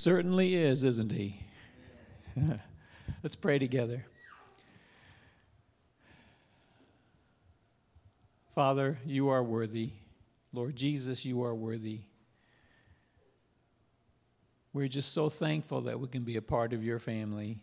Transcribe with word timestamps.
Certainly 0.00 0.54
is, 0.54 0.82
isn't 0.82 1.12
he? 1.12 1.42
Let's 3.22 3.34
pray 3.36 3.58
together. 3.58 4.06
Father, 8.54 8.96
you 9.04 9.28
are 9.28 9.44
worthy. 9.44 9.90
Lord 10.54 10.74
Jesus, 10.74 11.26
you 11.26 11.42
are 11.44 11.54
worthy. 11.54 12.00
We're 14.72 14.88
just 14.88 15.12
so 15.12 15.28
thankful 15.28 15.82
that 15.82 16.00
we 16.00 16.08
can 16.08 16.22
be 16.22 16.36
a 16.36 16.42
part 16.42 16.72
of 16.72 16.82
your 16.82 16.98
family. 16.98 17.60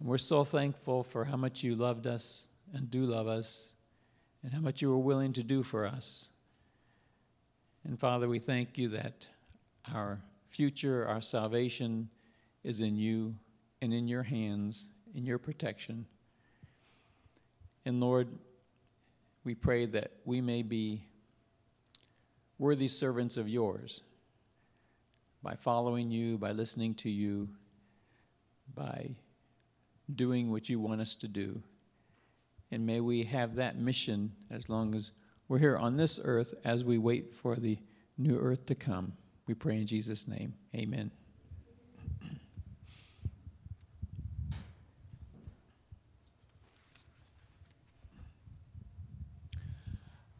And 0.00 0.08
we're 0.08 0.16
so 0.16 0.42
thankful 0.42 1.02
for 1.02 1.26
how 1.26 1.36
much 1.36 1.62
you 1.62 1.74
loved 1.74 2.06
us 2.06 2.48
and 2.72 2.90
do 2.90 3.04
love 3.04 3.26
us 3.26 3.74
and 4.42 4.54
how 4.54 4.60
much 4.60 4.80
you 4.80 4.88
were 4.88 4.96
willing 4.96 5.34
to 5.34 5.42
do 5.42 5.62
for 5.62 5.84
us. 5.84 6.30
And 7.86 8.00
Father, 8.00 8.26
we 8.26 8.38
thank 8.38 8.78
you 8.78 8.88
that 8.88 9.26
our 9.94 10.18
future, 10.54 11.04
our 11.08 11.20
salvation 11.20 12.08
is 12.62 12.80
in 12.80 12.96
you 12.96 13.34
and 13.82 13.92
in 13.92 14.06
your 14.06 14.22
hands, 14.22 14.88
in 15.14 15.26
your 15.26 15.38
protection. 15.38 16.06
And 17.84 18.00
Lord, 18.00 18.28
we 19.42 19.56
pray 19.56 19.86
that 19.86 20.12
we 20.24 20.40
may 20.40 20.62
be 20.62 21.02
worthy 22.58 22.86
servants 22.86 23.36
of 23.36 23.48
yours 23.48 24.02
by 25.42 25.56
following 25.56 26.10
you, 26.10 26.38
by 26.38 26.52
listening 26.52 26.94
to 26.94 27.10
you, 27.10 27.48
by 28.74 29.10
doing 30.14 30.52
what 30.52 30.68
you 30.68 30.78
want 30.78 31.00
us 31.00 31.16
to 31.16 31.28
do. 31.28 31.60
And 32.70 32.86
may 32.86 33.00
we 33.00 33.24
have 33.24 33.56
that 33.56 33.76
mission 33.76 34.32
as 34.50 34.68
long 34.68 34.94
as 34.94 35.10
we're 35.48 35.58
here 35.58 35.76
on 35.76 35.96
this 35.96 36.20
earth 36.22 36.54
as 36.64 36.84
we 36.84 36.96
wait 36.96 37.32
for 37.32 37.56
the 37.56 37.76
new 38.16 38.38
earth 38.38 38.66
to 38.66 38.76
come. 38.76 39.14
We 39.46 39.54
pray 39.54 39.76
in 39.76 39.86
Jesus' 39.86 40.26
name. 40.26 40.54
Amen. 40.74 41.10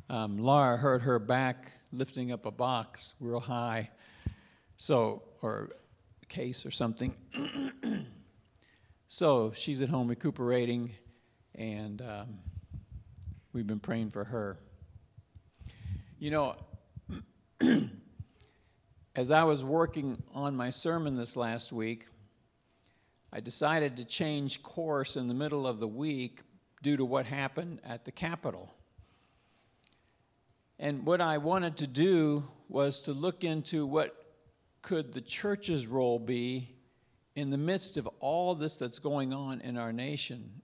Um, 0.09 0.39
Laura 0.39 0.77
hurt 0.77 1.03
her 1.03 1.19
back 1.19 1.73
lifting 1.91 2.31
up 2.31 2.47
a 2.47 2.51
box 2.51 3.14
real 3.20 3.41
high, 3.41 3.91
so 4.77 5.23
or 5.42 5.70
a 6.23 6.27
case 6.27 6.64
or 6.64 6.70
something. 6.70 7.14
so 9.07 9.53
she's 9.53 9.83
at 9.83 9.89
home 9.89 10.09
recuperating, 10.09 10.92
and 11.55 12.01
um, 12.01 12.39
we've 13.53 13.67
been 13.67 13.81
praying 13.81 14.11
for 14.11 14.25
her. 14.25 14.59
You 16.19 16.31
know, 16.31 16.57
as 19.17 19.31
I 19.31 19.45
was 19.45 19.62
working 19.62 20.23
on 20.34 20.57
my 20.57 20.70
sermon 20.70 21.15
this 21.15 21.37
last 21.37 21.73
week, 21.73 22.07
I 23.33 23.41
decided 23.41 23.97
to 23.97 24.05
change 24.05 24.62
course 24.62 25.17
in 25.17 25.29
the 25.29 25.34
middle 25.34 25.67
of 25.67 25.79
the 25.79 25.89
week 25.89 26.41
due 26.83 26.97
to 26.97 27.05
what 27.05 27.27
happened 27.27 27.81
at 27.85 28.05
the 28.05 28.12
Capitol. 28.12 28.75
And 30.79 31.07
what 31.07 31.20
I 31.20 31.39
wanted 31.39 31.77
to 31.79 31.87
do 31.87 32.45
was 32.69 33.01
to 33.03 33.12
look 33.12 33.45
into 33.45 33.87
what 33.87 34.17
could 34.83 35.12
the 35.12 35.20
church's 35.20 35.87
role 35.87 36.19
be 36.19 36.75
in 37.37 37.51
the 37.51 37.59
midst 37.59 37.97
of 37.97 38.09
all 38.19 38.55
this 38.55 38.79
that's 38.79 38.98
going 38.98 39.33
on 39.33 39.61
in 39.61 39.79
our 39.79 39.92
nation. 39.92 40.61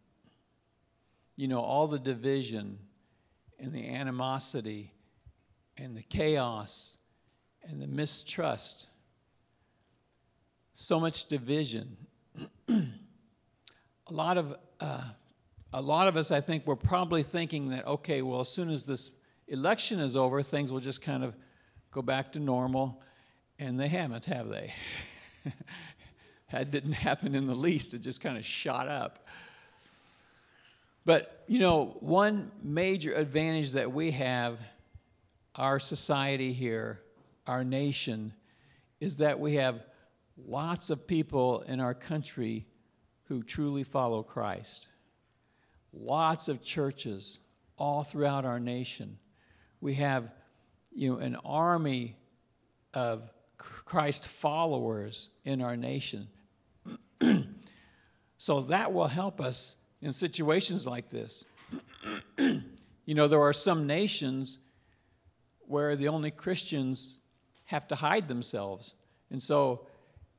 You 1.37 1.49
know, 1.49 1.61
all 1.61 1.87
the 1.87 1.99
division 1.99 2.79
and 3.61 3.73
the 3.73 3.89
animosity 3.89 4.93
and 5.79 5.97
the 5.97 6.03
chaos 6.03 6.97
and 7.69 7.81
the 7.81 7.87
mistrust. 7.87 8.89
So 10.75 10.99
much 10.99 11.27
division. 11.27 11.97
a 12.69 12.83
lot 14.11 14.39
of 14.39 14.57
uh, 14.81 15.05
a 15.73 15.81
lot 15.81 16.09
of 16.09 16.17
us, 16.17 16.31
I 16.31 16.41
think, 16.41 16.67
were 16.67 16.77
probably 16.77 17.23
thinking 17.23 17.71
that 17.71 17.87
okay, 17.87 18.23
well, 18.23 18.41
as 18.41 18.49
soon 18.49 18.71
as 18.71 18.85
this 18.85 19.11
election 19.49 20.01
is 20.01 20.17
over, 20.17 20.43
things 20.43 20.73
will 20.73 20.81
just 20.81 21.03
kind 21.03 21.23
of 21.23 21.35
go 21.91 22.03
back 22.03 22.33
to 22.33 22.41
normal, 22.41 23.03
and 23.59 23.79
they 23.79 23.89
haven't, 23.89 24.25
have 24.27 24.49
they? 24.49 24.73
that 26.53 26.71
didn't 26.71 26.93
happen 26.93 27.35
in 27.35 27.47
the 27.47 27.55
least. 27.55 27.95
It 27.95 27.99
just 27.99 28.21
kind 28.21 28.37
of 28.37 28.45
shot 28.45 28.89
up. 28.89 29.27
But 31.05 31.45
you 31.47 31.59
know, 31.59 31.97
one 32.01 32.51
major 32.63 33.15
advantage 33.15 33.73
that 33.73 33.91
we 33.93 34.13
have, 34.13 34.59
our 35.55 35.79
society 35.79 36.53
here, 36.53 37.01
our 37.51 37.65
nation 37.65 38.33
is 39.01 39.17
that 39.17 39.41
we 39.41 39.55
have 39.55 39.83
lots 40.47 40.89
of 40.89 41.05
people 41.09 41.63
in 41.63 41.81
our 41.81 41.95
country 41.95 42.65
who 43.25 43.43
truly 43.43 43.83
follow 43.83 44.23
Christ. 44.23 44.89
Lots 45.93 46.47
of 46.47 46.63
churches 46.63 47.41
all 47.77 48.05
throughout 48.05 48.45
our 48.45 48.61
nation. 48.61 49.19
We 49.81 49.95
have 49.95 50.31
you 50.93 51.11
know, 51.11 51.19
an 51.19 51.35
army 51.45 52.15
of 52.95 53.29
Christ 53.57 54.29
followers 54.29 55.31
in 55.45 55.61
our 55.61 55.77
nation. 55.77 56.29
so 58.39 58.61
that 58.61 58.93
will 58.93 59.09
help 59.09 59.41
us 59.41 59.75
in 60.01 60.13
situations 60.13 60.87
like 60.87 61.11
this. 61.11 61.45
you 62.39 62.63
know, 63.09 63.27
there 63.27 63.43
are 63.43 63.53
some 63.53 63.89
nations 63.89 64.61
where 65.63 65.97
the 65.97 66.07
only 66.07 66.31
Christians 66.31 67.20
have 67.71 67.87
to 67.87 67.95
hide 67.95 68.27
themselves. 68.27 68.97
And 69.31 69.41
so 69.41 69.87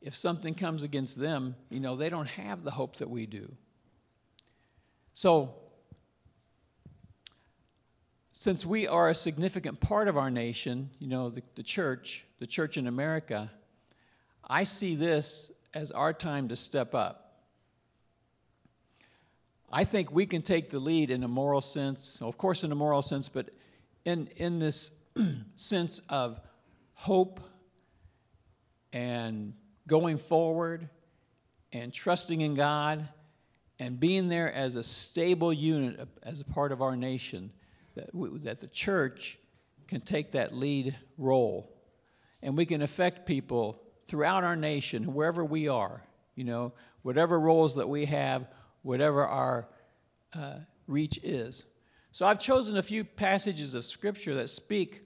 if 0.02 0.14
something 0.14 0.54
comes 0.54 0.84
against 0.84 1.18
them, 1.18 1.56
you 1.70 1.80
know, 1.80 1.96
they 1.96 2.10
don't 2.10 2.28
have 2.28 2.66
the 2.66 2.72
hope 2.72 2.98
that 2.98 3.10
we 3.10 3.26
do. 3.26 3.50
So, 5.14 5.54
since 8.34 8.66
we 8.66 8.86
are 8.86 9.10
a 9.10 9.16
significant 9.16 9.80
part 9.80 10.10
of 10.10 10.18
our 10.18 10.30
nation, 10.30 10.90
you 11.00 11.08
know, 11.08 11.30
the, 11.30 11.42
the 11.56 11.64
church, 11.64 12.26
the 12.40 12.48
church 12.48 12.76
in 12.76 12.86
America, 12.86 13.50
I 14.46 14.66
see 14.66 14.96
this 14.96 15.54
as 15.74 15.92
our 15.92 16.12
time 16.12 16.50
to 16.50 16.58
step 16.58 16.94
up. 16.94 17.44
I 19.72 19.86
think 19.86 20.12
we 20.12 20.26
can 20.26 20.42
take 20.42 20.70
the 20.70 20.80
lead 20.80 21.12
in 21.12 21.24
a 21.24 21.30
moral 21.30 21.62
sense, 21.62 22.22
of 22.22 22.38
course, 22.38 22.66
in 22.66 22.74
a 22.74 22.76
moral 22.76 23.02
sense, 23.02 23.30
but 23.30 23.52
in, 24.04 24.28
in 24.36 24.60
this 24.60 24.92
sense 25.56 26.02
of 26.10 26.42
hope 27.02 27.40
and 28.94 29.56
going 29.88 30.20
forward 30.20 30.88
and 31.74 31.92
trusting 31.92 32.42
in 32.42 32.54
God 32.54 33.08
and 33.80 34.00
being 34.00 34.30
there 34.30 34.54
as 34.54 34.76
a 34.76 34.84
stable 34.84 35.52
unit, 35.52 36.08
as 36.22 36.42
a 36.42 36.46
part 36.46 36.72
of 36.72 36.80
our 36.80 36.96
nation, 36.96 37.52
that, 37.96 38.14
we, 38.14 38.30
that 38.42 38.62
the 38.62 38.68
church 38.68 39.40
can 39.88 40.02
take 40.02 40.34
that 40.34 40.54
lead 40.54 40.96
role. 41.18 41.76
And 42.44 42.56
we 42.56 42.68
can 42.68 42.84
affect 42.84 43.26
people 43.26 43.82
throughout 44.06 44.44
our 44.44 44.56
nation, 44.56 45.16
wherever 45.16 45.44
we 45.44 45.70
are, 45.70 46.04
you 46.36 46.44
know, 46.44 46.72
whatever 47.02 47.40
roles 47.40 47.78
that 47.78 47.90
we 47.90 48.06
have, 48.06 48.48
whatever 48.84 49.26
our 49.26 49.68
uh, 50.36 50.58
reach 50.86 51.20
is. 51.24 51.66
So 52.12 52.28
I've 52.28 52.40
chosen 52.40 52.78
a 52.78 52.84
few 52.84 53.04
passages 53.04 53.74
of 53.74 53.86
Scripture 53.86 54.36
that 54.36 54.52
speak 54.52 55.02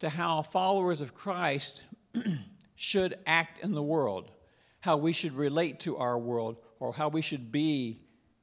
to 0.00 0.08
how 0.08 0.42
followers 0.42 1.00
of 1.00 1.14
Christ 1.14 1.84
should 2.74 3.18
act 3.26 3.60
in 3.60 3.72
the 3.72 3.82
world, 3.82 4.30
how 4.80 4.96
we 4.96 5.12
should 5.12 5.32
relate 5.32 5.80
to 5.80 5.96
our 5.96 6.18
world, 6.18 6.56
or 6.80 6.92
how 6.92 7.08
we 7.08 7.22
should 7.22 7.50
be 7.52 8.00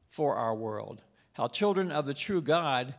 for 0.10 0.36
our 0.36 0.56
world, 0.56 1.02
how 1.34 1.48
children 1.48 1.92
of 1.92 2.06
the 2.06 2.14
true 2.14 2.42
God 2.42 2.94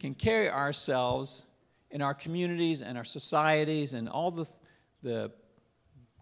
can 0.00 0.14
carry 0.14 0.50
ourselves 0.50 1.46
in 1.90 2.02
our 2.02 2.14
communities 2.14 2.82
and 2.82 2.98
our 2.98 3.04
societies 3.04 3.94
and 3.94 4.08
all 4.08 4.30
the, 4.30 4.48
the 5.02 5.30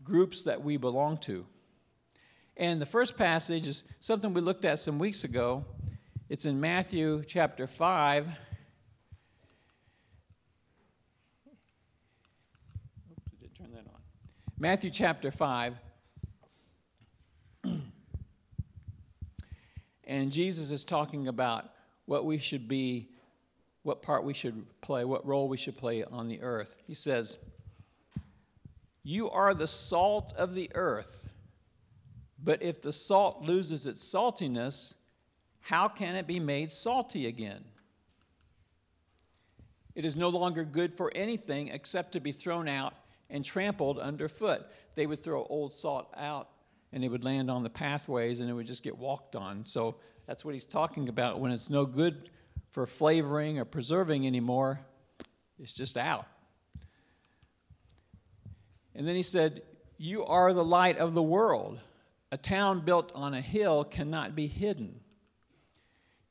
groups 0.05 0.43
that 0.43 0.63
we 0.63 0.77
belong 0.77 1.17
to. 1.19 1.47
And 2.57 2.81
the 2.81 2.87
first 2.87 3.17
passage 3.17 3.67
is 3.67 3.85
something 4.01 4.35
we 4.35 4.43
looked 4.43 4.65
at 4.65 4.79
some 4.79 4.99
weeks 4.99 5.25
ago. 5.25 5.65
It's 6.29 6.45
in 6.45 6.61
Matthew 6.61 7.23
chapter 7.27 7.67
5 7.67 8.29
Matthew 14.63 14.91
chapter 14.91 15.33
5. 15.33 15.75
and 20.05 20.31
Jesus 20.31 20.71
is 20.71 20.85
talking 20.85 21.27
about 21.27 21.69
what 22.05 22.25
we 22.25 22.39
should 22.39 22.69
be, 22.69 23.09
what 23.83 24.03
part 24.03 24.23
we 24.23 24.33
should 24.33 24.65
play, 24.81 25.05
what 25.05 25.27
role 25.27 25.49
we 25.49 25.57
should 25.57 25.77
play 25.77 26.05
on 26.05 26.29
the 26.29 26.41
earth. 26.43 26.77
He 26.87 26.95
says, 26.95 27.39
You 29.03 29.29
are 29.31 29.53
the 29.53 29.67
salt 29.67 30.33
of 30.39 30.55
the 30.55 30.71
earth, 30.77 31.29
but 32.41 32.63
if 32.63 32.81
the 32.81 32.93
salt 32.93 33.43
loses 33.43 33.85
its 33.85 34.15
saltiness, 34.15 34.95
how 35.59 35.89
can 35.89 36.15
it 36.15 36.29
be 36.29 36.39
made 36.39 36.71
salty 36.71 37.27
again? 37.27 37.65
It 39.97 40.05
is 40.05 40.15
no 40.15 40.29
longer 40.29 40.63
good 40.63 40.95
for 40.95 41.11
anything 41.17 41.67
except 41.67 42.13
to 42.13 42.21
be 42.21 42.31
thrown 42.31 42.69
out 42.69 42.95
and 43.33 43.45
trampled 43.45 43.99
underfoot. 43.99 44.65
They 44.95 45.07
would 45.07 45.25
throw 45.25 45.45
old 45.47 45.75
salt 45.75 46.13
out 46.17 46.51
and 46.93 47.03
it 47.03 47.09
would 47.09 47.25
land 47.25 47.51
on 47.51 47.65
the 47.65 47.71
pathways 47.71 48.39
and 48.39 48.49
it 48.49 48.53
would 48.53 48.67
just 48.67 48.85
get 48.85 48.97
walked 48.97 49.35
on. 49.35 49.67
So 49.67 49.97
that's 50.27 50.45
what 50.45 50.55
he's 50.55 50.67
talking 50.67 51.09
about. 51.09 51.41
When 51.41 51.51
it's 51.51 51.71
no 51.71 51.85
good 51.85 52.31
for 52.71 52.87
flavoring 52.87 53.59
or 53.59 53.65
preserving 53.65 54.27
anymore, 54.27 54.79
it's 55.59 55.73
just 55.73 55.97
out. 55.97 56.27
And 58.95 59.09
then 59.09 59.17
he 59.17 59.23
said, 59.23 59.63
You 59.97 60.25
are 60.27 60.53
the 60.53 60.65
light 60.65 60.99
of 60.99 61.15
the 61.15 61.23
world. 61.23 61.81
A 62.31 62.37
town 62.37 62.85
built 62.85 63.13
on 63.15 63.35
a 63.35 63.41
hill 63.41 63.85
cannot 63.85 64.37
be 64.37 64.47
hidden. 64.47 65.01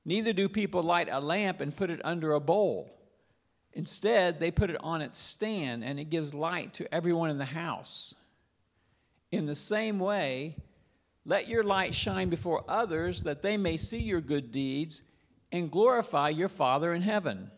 Neither 0.05 0.33
do 0.33 0.49
people 0.49 0.83
light 0.83 1.09
a 1.11 1.19
lamp 1.19 1.61
and 1.61 1.75
put 1.75 1.89
it 1.89 2.01
under 2.03 2.33
a 2.33 2.39
bowl. 2.39 3.00
Instead, 3.73 4.39
they 4.39 4.51
put 4.51 4.69
it 4.69 4.77
on 4.81 5.01
its 5.01 5.19
stand 5.19 5.83
and 5.83 5.99
it 5.99 6.09
gives 6.09 6.33
light 6.33 6.73
to 6.73 6.93
everyone 6.93 7.29
in 7.29 7.37
the 7.37 7.45
house. 7.45 8.13
In 9.31 9.45
the 9.45 9.55
same 9.55 9.97
way, 9.97 10.57
let 11.25 11.47
your 11.47 11.63
light 11.63 11.95
shine 11.95 12.29
before 12.29 12.65
others 12.67 13.21
that 13.21 13.41
they 13.41 13.55
may 13.55 13.77
see 13.77 13.99
your 13.99 14.21
good 14.21 14.51
deeds 14.51 15.01
and 15.51 15.71
glorify 15.71 16.29
your 16.29 16.49
Father 16.49 16.93
in 16.93 17.01
heaven. 17.01 17.51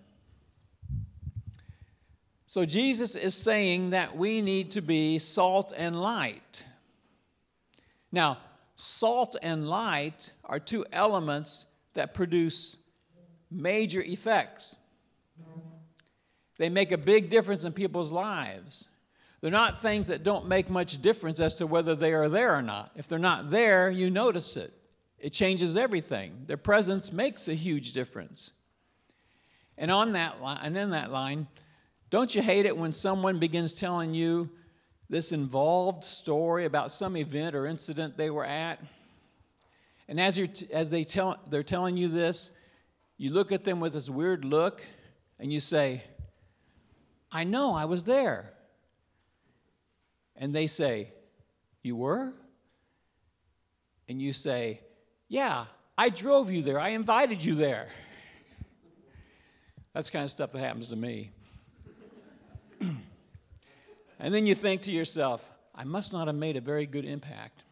So, 2.45 2.65
Jesus 2.65 3.15
is 3.15 3.33
saying 3.33 3.91
that 3.91 4.15
we 4.15 4.41
need 4.41 4.71
to 4.71 4.81
be 4.81 5.17
salt 5.17 5.73
and 5.75 5.99
light. 5.99 6.63
Now, 8.11 8.37
salt 8.75 9.35
and 9.41 9.67
light 9.67 10.31
are 10.45 10.59
two 10.59 10.85
elements 10.91 11.65
that 11.95 12.13
produce 12.13 12.77
major 13.49 14.01
effects. 14.01 14.75
They 16.57 16.69
make 16.69 16.91
a 16.91 16.97
big 16.97 17.29
difference 17.29 17.63
in 17.63 17.73
people's 17.73 18.11
lives. 18.11 18.89
They're 19.41 19.51
not 19.51 19.77
things 19.77 20.07
that 20.07 20.23
don't 20.23 20.47
make 20.47 20.69
much 20.69 21.01
difference 21.01 21.39
as 21.39 21.53
to 21.55 21.67
whether 21.67 21.95
they 21.95 22.13
are 22.13 22.29
there 22.29 22.55
or 22.55 22.61
not. 22.61 22.91
If 22.95 23.07
they're 23.07 23.19
not 23.19 23.49
there, 23.49 23.89
you 23.91 24.09
notice 24.09 24.55
it. 24.55 24.73
It 25.19 25.31
changes 25.31 25.75
everything. 25.75 26.43
Their 26.47 26.57
presence 26.57 27.11
makes 27.11 27.47
a 27.47 27.53
huge 27.53 27.93
difference. 27.93 28.51
And 29.77 29.89
on 29.89 30.13
that 30.13 30.41
line, 30.41 30.59
and 30.63 30.77
in 30.77 30.91
that 30.91 31.11
line, 31.11 31.47
don't 32.09 32.33
you 32.33 32.41
hate 32.41 32.65
it 32.65 32.77
when 32.77 32.93
someone 32.93 33.39
begins 33.39 33.73
telling 33.73 34.13
you 34.13 34.49
this 35.09 35.31
involved 35.31 36.03
story 36.03 36.65
about 36.65 36.91
some 36.91 37.17
event 37.17 37.55
or 37.55 37.65
incident 37.65 38.15
they 38.17 38.29
were 38.29 38.45
at? 38.45 38.79
And 40.07 40.19
as, 40.19 40.37
you're 40.37 40.47
t- 40.47 40.71
as 40.71 40.89
they 40.89 41.03
tell, 41.03 41.37
they're 41.49 41.63
telling 41.63 41.97
you 41.97 42.07
this, 42.07 42.51
you 43.17 43.31
look 43.31 43.51
at 43.51 43.63
them 43.63 43.79
with 43.79 43.93
this 43.93 44.09
weird 44.09 44.45
look 44.45 44.83
and 45.39 45.51
you 45.51 45.59
say, 45.59 46.03
I 47.33 47.43
know, 47.43 47.73
I 47.73 47.85
was 47.85 48.03
there 48.03 48.53
and 50.35 50.53
they 50.53 50.67
say, 50.67 51.13
You 51.81 51.95
were? 51.95 52.33
And 54.07 54.21
you 54.21 54.33
say, 54.33 54.81
Yeah, 55.27 55.65
I 55.97 56.09
drove 56.09 56.51
you 56.51 56.61
there. 56.61 56.79
I 56.79 56.89
invited 56.89 57.43
you 57.43 57.55
there. 57.55 57.87
That's 59.93 60.07
the 60.09 60.13
kind 60.13 60.25
of 60.25 60.31
stuff 60.31 60.51
that 60.51 60.59
happens 60.59 60.87
to 60.87 60.95
me. 60.95 61.31
and 62.81 64.33
then 64.33 64.47
you 64.47 64.55
think 64.55 64.81
to 64.83 64.91
yourself, 64.91 65.47
I 65.75 65.83
must 65.83 66.13
not 66.13 66.27
have 66.27 66.35
made 66.35 66.57
a 66.57 66.61
very 66.61 66.87
good 66.87 67.05
impact. 67.05 67.63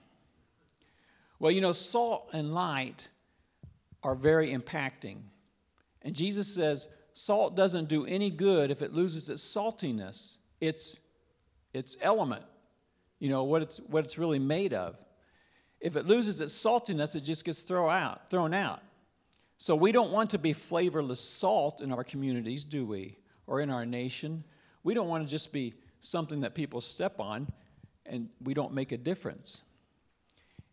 Well, 1.40 1.52
you 1.52 1.62
know, 1.62 1.72
salt 1.72 2.30
and 2.34 2.54
light 2.54 3.10
are 4.04 4.14
very 4.14 4.52
impacting. 4.52 5.18
And 6.04 6.16
Jesus 6.16 6.54
says, 6.54 6.88
salt 7.14 7.56
doesn't 7.56 7.90
do 7.90 8.06
any 8.06 8.30
good 8.30 8.72
if 8.72 8.82
it 8.82 8.94
loses 8.94 9.30
its 9.30 9.44
saltiness, 9.44 10.38
its, 10.60 11.00
its 11.74 11.98
element 12.02 12.44
you 13.22 13.30
know, 13.30 13.44
what 13.44 13.62
it's, 13.62 13.78
what 13.78 14.04
it's 14.04 14.18
really 14.18 14.40
made 14.40 14.74
of. 14.74 14.98
If 15.80 15.96
it 15.96 16.08
loses 16.08 16.42
its 16.42 16.54
saltiness, 16.54 17.16
it 17.16 17.22
just 17.22 17.46
gets 17.46 17.62
thrown 17.62 17.92
out, 17.92 18.32
thrown 18.32 18.54
out. 18.54 18.82
So 19.58 19.76
we 19.76 19.92
don't 19.92 20.12
want 20.12 20.32
to 20.32 20.40
be 20.40 20.54
flavorless 20.54 21.22
salt 21.22 21.82
in 21.82 21.92
our 21.94 22.04
communities, 22.04 22.66
do 22.66 22.84
we? 22.84 23.20
Or 23.46 23.62
in 23.62 23.70
our 23.70 23.86
nation. 23.86 24.44
We 24.84 24.96
don't 24.96 25.08
want 25.08 25.24
to 25.24 25.30
just 25.30 25.54
be 25.54 25.76
something 26.02 26.42
that 26.42 26.56
people 26.56 26.82
step 26.82 27.20
on 27.20 27.48
and 28.08 28.28
we 28.44 28.56
don't 28.56 28.74
make 28.74 28.92
a 28.92 28.98
difference. 28.98 29.62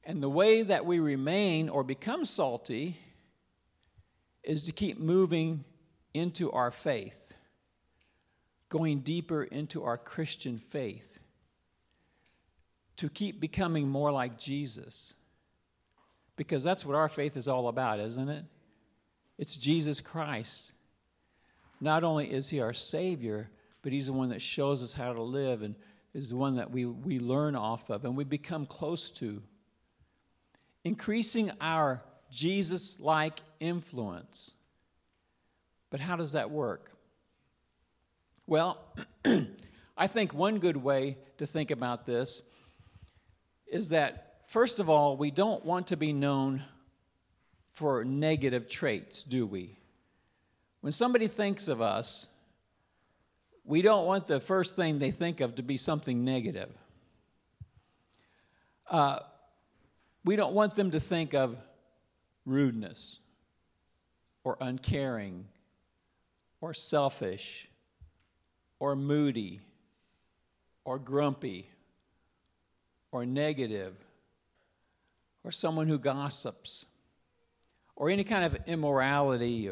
And 0.04 0.22
the 0.22 0.30
way 0.30 0.62
that 0.62 0.86
we 0.86 1.00
remain 1.00 1.68
or 1.68 1.84
become 1.84 2.24
salty 2.24 2.96
is 4.42 4.62
to 4.62 4.72
keep 4.72 4.98
moving 4.98 5.64
into 6.18 6.50
our 6.52 6.70
faith, 6.70 7.32
going 8.68 9.00
deeper 9.00 9.42
into 9.42 9.84
our 9.84 9.96
Christian 9.96 10.58
faith 10.58 11.18
to 12.96 13.08
keep 13.08 13.40
becoming 13.40 13.88
more 13.88 14.10
like 14.10 14.38
Jesus. 14.38 15.14
Because 16.36 16.62
that's 16.62 16.84
what 16.84 16.96
our 16.96 17.08
faith 17.08 17.36
is 17.36 17.48
all 17.48 17.68
about, 17.68 18.00
isn't 18.00 18.28
it? 18.28 18.44
It's 19.38 19.56
Jesus 19.56 20.00
Christ. 20.00 20.72
Not 21.80 22.02
only 22.04 22.30
is 22.30 22.48
He 22.50 22.60
our 22.60 22.72
Savior, 22.72 23.48
but 23.82 23.92
He's 23.92 24.06
the 24.06 24.12
one 24.12 24.30
that 24.30 24.42
shows 24.42 24.82
us 24.82 24.92
how 24.92 25.12
to 25.12 25.22
live 25.22 25.62
and 25.62 25.76
is 26.12 26.30
the 26.30 26.36
one 26.36 26.56
that 26.56 26.70
we, 26.70 26.86
we 26.86 27.20
learn 27.20 27.54
off 27.54 27.88
of 27.90 28.04
and 28.04 28.16
we 28.16 28.24
become 28.24 28.66
close 28.66 29.10
to. 29.12 29.42
Increasing 30.84 31.52
our 31.60 32.02
Jesus 32.30 32.98
like 32.98 33.38
influence. 33.60 34.52
But 35.90 36.00
how 36.00 36.16
does 36.16 36.32
that 36.32 36.50
work? 36.50 36.90
Well, 38.46 38.78
I 39.96 40.06
think 40.06 40.32
one 40.32 40.58
good 40.58 40.76
way 40.76 41.18
to 41.38 41.46
think 41.46 41.70
about 41.70 42.06
this 42.06 42.42
is 43.66 43.90
that, 43.90 44.42
first 44.48 44.80
of 44.80 44.88
all, 44.88 45.16
we 45.16 45.30
don't 45.30 45.64
want 45.64 45.88
to 45.88 45.96
be 45.96 46.12
known 46.12 46.62
for 47.72 48.04
negative 48.04 48.68
traits, 48.68 49.22
do 49.22 49.46
we? 49.46 49.76
When 50.80 50.92
somebody 50.92 51.26
thinks 51.26 51.68
of 51.68 51.80
us, 51.80 52.28
we 53.64 53.82
don't 53.82 54.06
want 54.06 54.26
the 54.26 54.40
first 54.40 54.76
thing 54.76 54.98
they 54.98 55.10
think 55.10 55.40
of 55.40 55.56
to 55.56 55.62
be 55.62 55.76
something 55.76 56.24
negative. 56.24 56.70
Uh, 58.90 59.20
we 60.24 60.36
don't 60.36 60.54
want 60.54 60.74
them 60.74 60.90
to 60.92 61.00
think 61.00 61.34
of 61.34 61.56
rudeness 62.46 63.18
or 64.42 64.56
uncaring 64.60 65.46
or 66.60 66.74
selfish 66.74 67.68
or 68.78 68.96
moody 68.96 69.60
or 70.84 70.98
grumpy 70.98 71.68
or 73.12 73.24
negative 73.24 73.94
or 75.44 75.50
someone 75.50 75.88
who 75.88 75.98
gossips 75.98 76.86
or 77.96 78.10
any 78.10 78.24
kind 78.24 78.44
of 78.44 78.56
immorality 78.66 79.70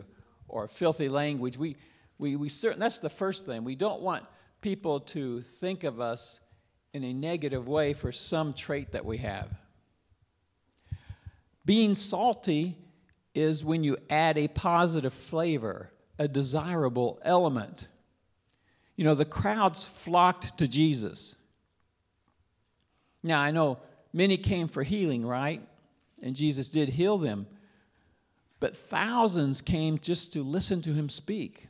or, 0.48 0.68
filthy 0.68 1.08
language. 1.08 1.56
We, 1.56 1.76
we, 2.18 2.34
we 2.36 2.48
certain, 2.48 2.80
that's 2.80 2.98
the 2.98 3.10
first 3.10 3.46
thing. 3.46 3.62
We 3.62 3.76
don't 3.76 4.00
want 4.00 4.24
people 4.60 5.00
to 5.00 5.42
think 5.42 5.84
of 5.84 6.00
us 6.00 6.40
in 6.92 7.04
a 7.04 7.12
negative 7.12 7.68
way 7.68 7.92
for 7.92 8.10
some 8.10 8.52
trait 8.52 8.92
that 8.92 9.04
we 9.04 9.18
have. 9.18 9.48
Being 11.64 11.94
salty 11.94 12.76
is 13.34 13.64
when 13.64 13.84
you 13.84 13.96
add 14.08 14.38
a 14.38 14.48
positive 14.48 15.12
flavor, 15.12 15.90
a 16.18 16.28
desirable 16.28 17.20
element. 17.22 17.88
You 18.96 19.04
know, 19.04 19.14
the 19.14 19.24
crowds 19.24 19.84
flocked 19.84 20.58
to 20.58 20.68
Jesus. 20.68 21.36
Now, 23.22 23.40
I 23.40 23.50
know 23.50 23.78
many 24.12 24.36
came 24.36 24.68
for 24.68 24.82
healing, 24.82 25.24
right? 25.24 25.60
And 26.22 26.34
Jesus 26.34 26.68
did 26.68 26.88
heal 26.88 27.18
them. 27.18 27.46
But 28.58 28.76
thousands 28.76 29.60
came 29.60 29.98
just 29.98 30.32
to 30.32 30.42
listen 30.42 30.80
to 30.82 30.94
him 30.94 31.08
speak. 31.08 31.68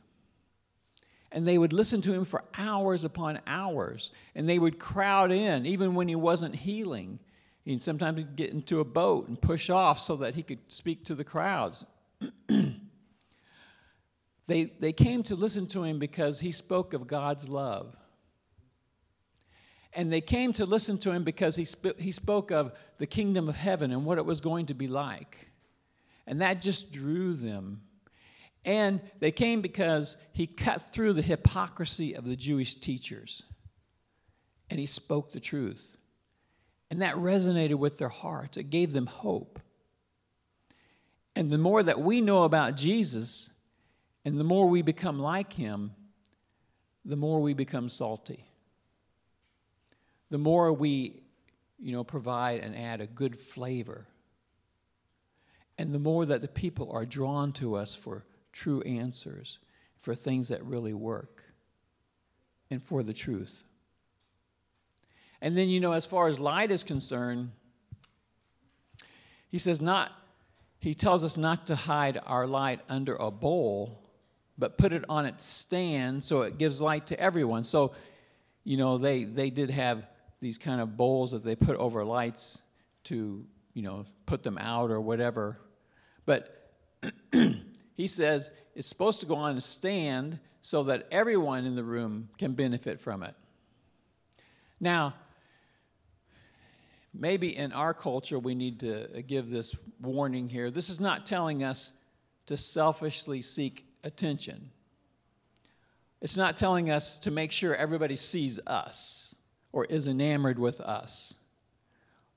And 1.31 1.45
they 1.45 1.57
would 1.57 1.73
listen 1.73 1.99
to 2.01 2.13
him 2.13 2.23
for 2.23 2.45
hours 2.57 3.03
upon 3.03 3.41
hours. 3.45 4.11
And 4.33 4.47
they 4.47 4.57
would 4.57 4.79
crowd 4.79 5.31
in, 5.31 5.65
even 5.65 5.95
when 5.95 6.07
he 6.07 6.15
wasn't 6.15 6.55
healing. 6.55 7.19
And 7.65 7.83
sometimes 7.83 8.19
he'd 8.19 8.37
get 8.37 8.51
into 8.51 8.79
a 8.79 8.85
boat 8.85 9.27
and 9.27 9.39
push 9.39 9.69
off 9.69 9.99
so 9.99 10.15
that 10.17 10.35
he 10.35 10.43
could 10.43 10.59
speak 10.69 11.03
to 11.05 11.15
the 11.15 11.25
crowds. 11.25 11.85
they, 14.47 14.65
they 14.79 14.93
came 14.93 15.23
to 15.23 15.35
listen 15.35 15.67
to 15.67 15.83
him 15.83 15.99
because 15.99 16.39
he 16.39 16.51
spoke 16.51 16.93
of 16.93 17.05
God's 17.05 17.49
love. 17.49 17.95
And 19.93 20.11
they 20.11 20.21
came 20.21 20.53
to 20.53 20.65
listen 20.65 20.97
to 20.99 21.11
him 21.11 21.23
because 21.23 21.55
he, 21.55 21.65
sp- 21.65 21.99
he 21.99 22.11
spoke 22.11 22.51
of 22.51 22.71
the 22.97 23.07
kingdom 23.07 23.49
of 23.49 23.55
heaven 23.55 23.91
and 23.91 24.05
what 24.05 24.17
it 24.17 24.25
was 24.25 24.41
going 24.41 24.67
to 24.67 24.73
be 24.73 24.87
like. 24.87 25.49
And 26.25 26.41
that 26.41 26.61
just 26.61 26.91
drew 26.91 27.33
them. 27.33 27.81
And 28.63 29.01
they 29.19 29.31
came 29.31 29.61
because 29.61 30.17
he 30.33 30.45
cut 30.45 30.91
through 30.91 31.13
the 31.13 31.21
hypocrisy 31.21 32.13
of 32.13 32.25
the 32.25 32.35
Jewish 32.35 32.75
teachers 32.75 33.43
and 34.69 34.79
he 34.79 34.85
spoke 34.85 35.31
the 35.31 35.39
truth. 35.39 35.97
And 36.89 37.01
that 37.01 37.15
resonated 37.15 37.75
with 37.75 37.97
their 37.97 38.09
hearts, 38.09 38.57
it 38.57 38.69
gave 38.69 38.93
them 38.93 39.05
hope. 39.05 39.59
And 41.35 41.49
the 41.49 41.57
more 41.57 41.83
that 41.83 41.99
we 41.99 42.21
know 42.21 42.43
about 42.43 42.75
Jesus 42.75 43.49
and 44.27 44.37
the 44.37 44.43
more 44.43 44.67
we 44.67 44.81
become 44.81 45.19
like 45.19 45.53
him, 45.53 45.93
the 47.05 47.15
more 47.15 47.39
we 47.39 47.53
become 47.53 47.87
salty. 47.87 48.43
the 50.29 50.37
more 50.37 50.73
we, 50.73 51.21
you 51.79 51.91
know, 51.91 52.03
provide 52.03 52.61
and 52.61 52.75
add 52.75 53.01
a 53.01 53.07
good 53.07 53.39
flavor. 53.39 54.05
And 55.77 55.93
the 55.93 55.99
more 55.99 56.25
that 56.25 56.41
the 56.41 56.47
people 56.47 56.91
are 56.91 57.05
drawn 57.05 57.53
to 57.53 57.75
us 57.75 57.95
for 57.95 58.25
true 58.51 58.81
answers, 58.81 59.59
for 59.99 60.15
things 60.15 60.47
that 60.49 60.63
really 60.65 60.93
work, 60.93 61.43
and 62.69 62.83
for 62.83 63.03
the 63.03 63.13
truth. 63.13 63.63
And 65.39 65.55
then, 65.55 65.69
you 65.69 65.79
know, 65.79 65.91
as 65.91 66.05
far 66.05 66.27
as 66.27 66.39
light 66.39 66.71
is 66.71 66.83
concerned, 66.83 67.51
he 69.49 69.59
says, 69.59 69.79
not, 69.79 70.11
he 70.79 70.93
tells 70.93 71.23
us 71.23 71.37
not 71.37 71.67
to 71.67 71.75
hide 71.75 72.19
our 72.25 72.47
light 72.47 72.81
under 72.89 73.15
a 73.15 73.31
bowl, 73.31 74.03
but 74.57 74.77
put 74.77 74.93
it 74.93 75.05
on 75.07 75.25
its 75.25 75.45
stand 75.45 76.23
so 76.23 76.41
it 76.41 76.57
gives 76.57 76.81
light 76.81 77.07
to 77.07 77.19
everyone. 77.19 77.63
So, 77.63 77.93
you 78.63 78.77
know, 78.77 78.97
they, 78.97 79.23
they 79.23 79.49
did 79.49 79.69
have 79.69 80.07
these 80.39 80.57
kind 80.57 80.81
of 80.81 80.97
bowls 80.97 81.31
that 81.31 81.43
they 81.43 81.55
put 81.55 81.77
over 81.77 82.03
lights 82.03 82.61
to, 83.05 83.45
you 83.73 83.81
know, 83.81 84.05
put 84.25 84.43
them 84.43 84.57
out 84.57 84.91
or 84.91 84.99
whatever. 84.99 85.59
But 86.25 86.71
he 87.31 88.07
says 88.07 88.51
it's 88.75 88.87
supposed 88.87 89.19
to 89.21 89.25
go 89.25 89.35
on 89.35 89.57
a 89.57 89.61
stand 89.61 90.39
so 90.61 90.83
that 90.83 91.07
everyone 91.11 91.65
in 91.65 91.75
the 91.75 91.83
room 91.83 92.29
can 92.37 92.53
benefit 92.53 92.99
from 92.99 93.23
it. 93.23 93.35
Now, 94.79 95.13
maybe 97.13 97.55
in 97.55 97.71
our 97.71 97.93
culture 97.93 98.37
we 98.37 98.53
need 98.53 98.79
to 98.81 99.23
give 99.25 99.49
this 99.49 99.75
warning 100.01 100.49
here. 100.49 100.69
This 100.69 100.89
is 100.89 100.99
not 100.99 101.25
telling 101.25 101.63
us 101.63 101.93
to 102.47 102.57
selfishly 102.57 103.41
seek 103.41 103.86
attention. 104.03 104.71
It's 106.21 106.37
not 106.37 106.57
telling 106.57 106.89
us 106.89 107.19
to 107.19 107.31
make 107.31 107.51
sure 107.51 107.75
everybody 107.75 108.15
sees 108.15 108.59
us 108.65 109.35
or 109.71 109.85
is 109.85 110.07
enamored 110.07 110.57
with 110.57 110.81
us 110.81 111.35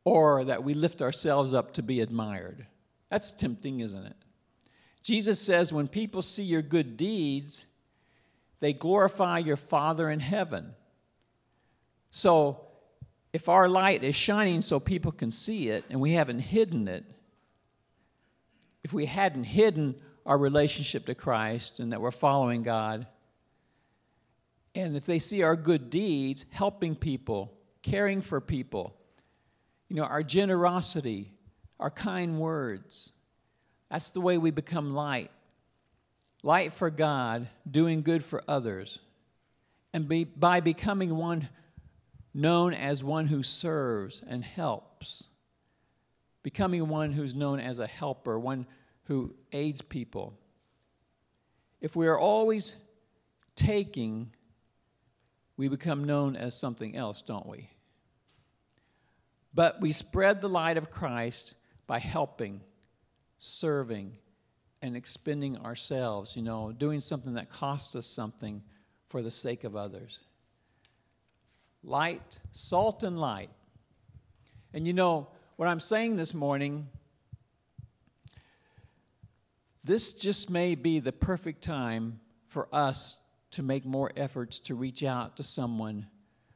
or 0.04 0.44
that 0.44 0.64
we 0.64 0.74
lift 0.74 1.02
ourselves 1.02 1.54
up 1.54 1.72
to 1.74 1.82
be 1.82 2.00
admired. 2.00 2.66
That's 3.10 3.32
tempting, 3.32 3.80
isn't 3.80 4.06
it? 4.06 4.16
Jesus 5.02 5.40
says 5.40 5.72
when 5.72 5.88
people 5.88 6.22
see 6.22 6.42
your 6.42 6.62
good 6.62 6.96
deeds, 6.96 7.64
they 8.60 8.72
glorify 8.72 9.38
your 9.38 9.56
Father 9.56 10.10
in 10.10 10.20
heaven. 10.20 10.74
So, 12.10 12.66
if 13.32 13.48
our 13.48 13.68
light 13.68 14.02
is 14.02 14.16
shining 14.16 14.60
so 14.60 14.80
people 14.80 15.12
can 15.12 15.30
see 15.30 15.68
it 15.68 15.84
and 15.88 16.00
we 16.00 16.12
haven't 16.12 16.40
hidden 16.40 16.88
it, 16.88 17.04
if 18.82 18.92
we 18.92 19.06
hadn't 19.06 19.44
hidden 19.44 19.94
our 20.26 20.38
relationship 20.38 21.06
to 21.06 21.14
Christ 21.14 21.80
and 21.80 21.92
that 21.92 22.00
we're 22.00 22.10
following 22.10 22.62
God, 22.62 23.06
and 24.74 24.96
if 24.96 25.06
they 25.06 25.18
see 25.18 25.42
our 25.42 25.56
good 25.56 25.90
deeds, 25.90 26.44
helping 26.50 26.94
people, 26.94 27.52
caring 27.82 28.20
for 28.20 28.40
people, 28.40 28.94
you 29.88 29.96
know, 29.96 30.04
our 30.04 30.22
generosity, 30.22 31.32
our 31.80 31.90
kind 31.90 32.38
words, 32.38 33.12
that's 33.90 34.10
the 34.10 34.20
way 34.20 34.38
we 34.38 34.50
become 34.52 34.92
light. 34.92 35.30
Light 36.42 36.72
for 36.72 36.90
God, 36.90 37.48
doing 37.68 38.02
good 38.02 38.22
for 38.22 38.42
others. 38.46 39.00
And 39.92 40.08
be, 40.08 40.24
by 40.24 40.60
becoming 40.60 41.16
one 41.16 41.48
known 42.32 42.72
as 42.72 43.02
one 43.02 43.26
who 43.26 43.42
serves 43.42 44.22
and 44.24 44.44
helps, 44.44 45.24
becoming 46.42 46.88
one 46.88 47.12
who's 47.12 47.34
known 47.34 47.58
as 47.58 47.80
a 47.80 47.86
helper, 47.86 48.38
one 48.38 48.66
who 49.04 49.34
aids 49.52 49.82
people. 49.82 50.38
If 51.80 51.96
we 51.96 52.06
are 52.06 52.18
always 52.18 52.76
taking, 53.56 54.32
we 55.56 55.68
become 55.68 56.04
known 56.04 56.36
as 56.36 56.58
something 56.58 56.96
else, 56.96 57.22
don't 57.22 57.46
we? 57.46 57.68
But 59.52 59.80
we 59.80 59.92
spread 59.92 60.40
the 60.40 60.48
light 60.48 60.76
of 60.76 60.90
Christ 60.90 61.54
by 61.86 61.98
helping, 61.98 62.60
serving, 63.38 64.16
and 64.82 64.96
expending 64.96 65.58
ourselves, 65.58 66.36
you 66.36 66.42
know, 66.42 66.72
doing 66.72 67.00
something 67.00 67.34
that 67.34 67.50
costs 67.50 67.96
us 67.96 68.06
something 68.06 68.62
for 69.08 69.22
the 69.22 69.30
sake 69.30 69.64
of 69.64 69.76
others. 69.76 70.20
Light, 71.82 72.38
salt, 72.52 73.02
and 73.02 73.18
light. 73.18 73.50
And 74.72 74.86
you 74.86 74.92
know, 74.92 75.28
what 75.56 75.68
I'm 75.68 75.80
saying 75.80 76.16
this 76.16 76.32
morning 76.32 76.88
this 79.84 80.12
just 80.12 80.50
may 80.50 80.74
be 80.74 80.98
the 80.98 81.12
perfect 81.12 81.62
time 81.62 82.20
for 82.46 82.68
us 82.72 83.16
to 83.52 83.62
make 83.62 83.84
more 83.84 84.10
efforts 84.16 84.58
to 84.60 84.74
reach 84.74 85.02
out 85.02 85.36
to 85.36 85.42
someone 85.42 86.06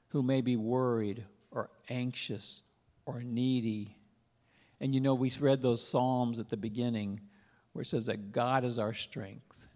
who 0.08 0.22
may 0.22 0.40
be 0.40 0.56
worried 0.56 1.24
or 1.50 1.70
anxious 1.88 2.62
or 3.06 3.22
needy. 3.22 3.96
And 4.80 4.94
you 4.94 5.00
know, 5.00 5.14
we 5.14 5.30
read 5.40 5.62
those 5.62 5.86
Psalms 5.86 6.38
at 6.38 6.50
the 6.50 6.56
beginning 6.56 7.20
where 7.72 7.82
it 7.82 7.86
says 7.86 8.06
that 8.06 8.32
God 8.32 8.64
is 8.64 8.78
our 8.78 8.92
strength. 8.92 9.68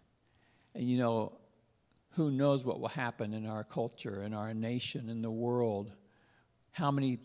And 0.74 0.84
you 0.84 0.98
know, 0.98 1.32
who 2.10 2.30
knows 2.30 2.64
what 2.64 2.80
will 2.80 2.88
happen 2.88 3.32
in 3.32 3.46
our 3.46 3.64
culture, 3.64 4.22
in 4.22 4.34
our 4.34 4.52
nation, 4.54 5.08
in 5.08 5.22
the 5.22 5.30
world? 5.30 5.92
How 6.72 6.90
many 6.90 7.18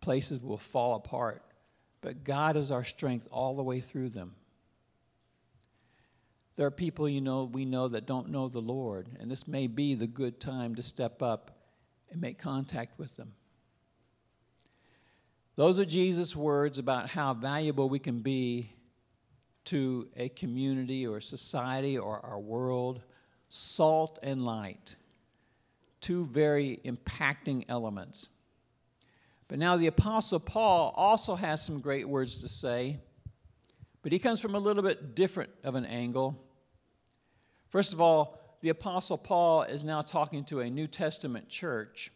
places 0.00 0.40
will 0.40 0.58
fall 0.58 0.94
apart? 0.94 1.42
But 2.00 2.24
God 2.24 2.56
is 2.56 2.70
our 2.70 2.84
strength 2.84 3.28
all 3.30 3.56
the 3.56 3.62
way 3.62 3.80
through 3.80 4.10
them. 4.10 4.34
There 6.60 6.66
are 6.66 6.70
people, 6.70 7.08
you 7.08 7.22
know, 7.22 7.44
we 7.44 7.64
know 7.64 7.88
that 7.88 8.04
don't 8.04 8.28
know 8.28 8.50
the 8.50 8.60
Lord, 8.60 9.08
and 9.18 9.30
this 9.30 9.48
may 9.48 9.66
be 9.66 9.94
the 9.94 10.06
good 10.06 10.40
time 10.40 10.74
to 10.74 10.82
step 10.82 11.22
up 11.22 11.52
and 12.10 12.20
make 12.20 12.38
contact 12.38 12.98
with 12.98 13.16
them. 13.16 13.32
Those 15.56 15.78
are 15.78 15.86
Jesus' 15.86 16.36
words 16.36 16.78
about 16.78 17.08
how 17.08 17.32
valuable 17.32 17.88
we 17.88 17.98
can 17.98 18.18
be 18.18 18.74
to 19.64 20.08
a 20.14 20.28
community 20.28 21.06
or 21.06 21.22
society 21.22 21.96
or 21.96 22.20
our 22.20 22.38
world. 22.38 23.00
Salt 23.48 24.18
and 24.22 24.44
light, 24.44 24.96
two 26.02 26.26
very 26.26 26.78
impacting 26.84 27.64
elements. 27.70 28.28
But 29.48 29.58
now 29.58 29.78
the 29.78 29.86
Apostle 29.86 30.40
Paul 30.40 30.92
also 30.94 31.36
has 31.36 31.64
some 31.64 31.80
great 31.80 32.06
words 32.06 32.42
to 32.42 32.50
say, 32.50 32.98
but 34.02 34.12
he 34.12 34.18
comes 34.18 34.40
from 34.40 34.54
a 34.54 34.58
little 34.58 34.82
bit 34.82 35.14
different 35.14 35.52
of 35.64 35.74
an 35.74 35.86
angle. 35.86 36.48
First 37.70 37.92
of 37.92 38.00
all, 38.00 38.38
the 38.60 38.68
Apostle 38.68 39.16
Paul 39.16 39.62
is 39.62 39.84
now 39.84 40.02
talking 40.02 40.44
to 40.46 40.60
a 40.60 40.68
New 40.68 40.86
Testament 40.86 41.48
church. 41.48 42.12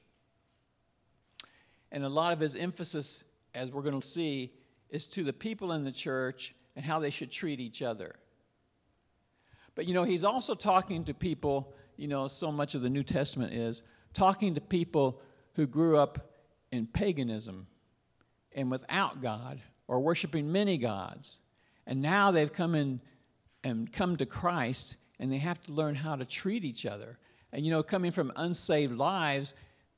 And 1.91 2.05
a 2.05 2.09
lot 2.09 2.33
of 2.33 2.41
his 2.41 2.57
emphasis, 2.57 3.25
as 3.55 3.71
we're 3.71 3.83
going 3.83 4.01
to 4.01 4.07
see, 4.07 4.53
is 4.91 5.07
to 5.07 5.23
the 5.23 5.33
people 5.33 5.73
in 5.73 5.85
the 5.85 5.93
church 5.93 6.55
and 6.77 6.85
how 6.85 6.99
they 6.99 7.11
should 7.11 7.31
treat 7.31 7.61
each 7.61 7.83
other. 7.83 8.17
But 9.77 9.87
you 9.87 9.95
know, 9.95 10.03
he's 10.03 10.25
also 10.25 10.55
talking 10.55 11.05
to 11.05 11.15
people, 11.15 11.73
you 11.97 12.09
know, 12.09 12.29
so 12.29 12.51
much 12.53 12.75
of 12.75 12.83
the 12.83 12.91
New 12.91 13.05
Testament 13.05 13.53
is 13.53 13.85
talking 14.13 14.55
to 14.55 14.61
people 14.61 15.21
who 15.55 15.67
grew 15.67 15.99
up 15.99 16.33
in 16.73 16.87
paganism 16.87 17.69
and 18.53 18.71
without 18.71 19.23
God 19.23 19.61
or 19.87 20.01
worshiping 20.01 20.51
many 20.51 20.79
gods. 20.79 21.39
And 21.87 22.01
now 22.01 22.33
they've 22.33 22.53
come 22.53 22.75
in 22.75 23.01
and 23.63 23.93
come 23.93 24.17
to 24.17 24.27
Christ 24.27 24.97
and 25.25 25.33
they 25.33 25.39
have 25.39 25.59
to 25.63 25.73
learn 25.73 25.95
how 25.95 26.15
to 26.15 26.27
treat 26.27 26.67
each 26.67 26.85
other. 26.85 27.17
And 27.51 27.65
you 27.65 27.73
know, 27.73 27.83
coming 27.83 28.13
from 28.13 28.31
unsaved 28.37 28.99
lives, 28.99 29.55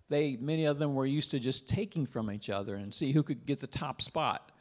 they 0.08 0.36
many 0.36 0.66
of 0.66 0.78
them 0.78 0.94
were 0.94 1.04
used 1.04 1.32
to 1.32 1.40
just 1.40 1.68
taking 1.68 2.06
from 2.06 2.30
each 2.30 2.48
other 2.48 2.76
and 2.76 2.94
see 2.94 3.10
who 3.10 3.24
could 3.24 3.44
get 3.44 3.58
the 3.58 3.66
top 3.66 4.00
spot. 4.00 4.52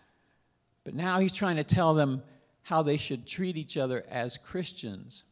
But 0.84 0.96
now 0.96 1.20
he's 1.20 1.32
trying 1.32 1.58
to 1.58 1.64
tell 1.64 1.94
them 1.94 2.24
how 2.64 2.82
they 2.82 2.98
should 2.98 3.28
treat 3.28 3.58
each 3.58 3.78
other 3.78 4.04
as 4.10 4.40
Christians. 4.40 5.24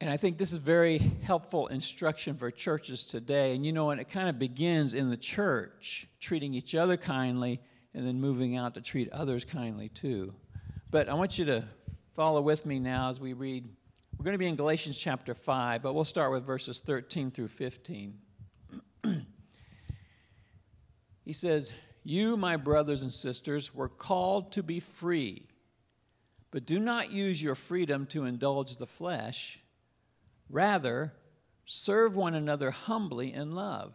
And 0.00 0.08
I 0.08 0.16
think 0.16 0.38
this 0.38 0.52
is 0.52 0.58
very 0.58 0.98
helpful 0.98 1.66
instruction 1.66 2.36
for 2.36 2.52
churches 2.52 3.02
today. 3.02 3.56
And 3.56 3.66
you 3.66 3.72
know, 3.72 3.90
and 3.90 4.00
it 4.00 4.08
kind 4.08 4.28
of 4.28 4.38
begins 4.38 4.94
in 4.94 5.10
the 5.10 5.16
church, 5.16 6.06
treating 6.20 6.54
each 6.54 6.76
other 6.76 6.96
kindly, 6.96 7.60
and 7.92 8.06
then 8.06 8.20
moving 8.20 8.56
out 8.56 8.74
to 8.74 8.80
treat 8.80 9.10
others 9.10 9.44
kindly 9.44 9.88
too. 9.88 10.32
But 10.90 11.08
I 11.08 11.14
want 11.14 11.38
you 11.38 11.44
to 11.46 11.64
Follow 12.14 12.40
with 12.40 12.66
me 12.66 12.80
now 12.80 13.08
as 13.08 13.20
we 13.20 13.34
read. 13.34 13.68
We're 14.18 14.24
going 14.24 14.34
to 14.34 14.38
be 14.38 14.48
in 14.48 14.56
Galatians 14.56 14.98
chapter 14.98 15.32
5, 15.32 15.80
but 15.80 15.94
we'll 15.94 16.04
start 16.04 16.32
with 16.32 16.44
verses 16.44 16.80
13 16.80 17.30
through 17.30 17.48
15. 17.48 18.18
he 21.24 21.32
says, 21.32 21.72
You, 22.02 22.36
my 22.36 22.56
brothers 22.56 23.02
and 23.02 23.12
sisters, 23.12 23.72
were 23.72 23.88
called 23.88 24.52
to 24.52 24.62
be 24.62 24.80
free, 24.80 25.46
but 26.50 26.66
do 26.66 26.80
not 26.80 27.12
use 27.12 27.40
your 27.40 27.54
freedom 27.54 28.06
to 28.06 28.24
indulge 28.24 28.76
the 28.76 28.86
flesh. 28.86 29.60
Rather, 30.48 31.12
serve 31.64 32.16
one 32.16 32.34
another 32.34 32.72
humbly 32.72 33.32
in 33.32 33.54
love. 33.54 33.94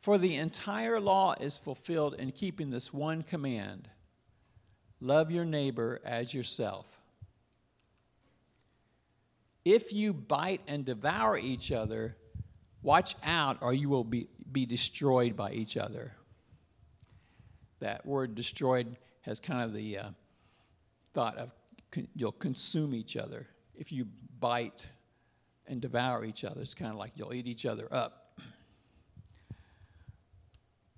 For 0.00 0.18
the 0.18 0.34
entire 0.34 0.98
law 0.98 1.34
is 1.40 1.56
fulfilled 1.56 2.14
in 2.14 2.32
keeping 2.32 2.70
this 2.70 2.92
one 2.92 3.22
command 3.22 3.88
Love 5.00 5.30
your 5.30 5.44
neighbor 5.44 6.00
as 6.04 6.32
yourself. 6.34 6.86
If 9.64 9.92
you 9.92 10.12
bite 10.12 10.62
and 10.66 10.84
devour 10.84 11.36
each 11.36 11.72
other, 11.72 12.16
Watch 12.82 13.14
out, 13.24 13.58
or 13.60 13.74
you 13.74 13.88
will 13.88 14.04
be, 14.04 14.28
be 14.50 14.64
destroyed 14.64 15.36
by 15.36 15.52
each 15.52 15.76
other. 15.76 16.12
That 17.80 18.06
word 18.06 18.34
destroyed 18.34 18.96
has 19.22 19.38
kind 19.38 19.62
of 19.62 19.74
the 19.74 19.98
uh, 19.98 20.08
thought 21.12 21.36
of 21.36 21.52
con- 21.90 22.08
you'll 22.14 22.32
consume 22.32 22.94
each 22.94 23.16
other. 23.16 23.46
If 23.74 23.92
you 23.92 24.06
bite 24.38 24.86
and 25.66 25.80
devour 25.80 26.24
each 26.24 26.44
other, 26.44 26.62
it's 26.62 26.74
kind 26.74 26.90
of 26.90 26.96
like 26.96 27.12
you'll 27.16 27.34
eat 27.34 27.46
each 27.46 27.66
other 27.66 27.86
up. 27.90 28.38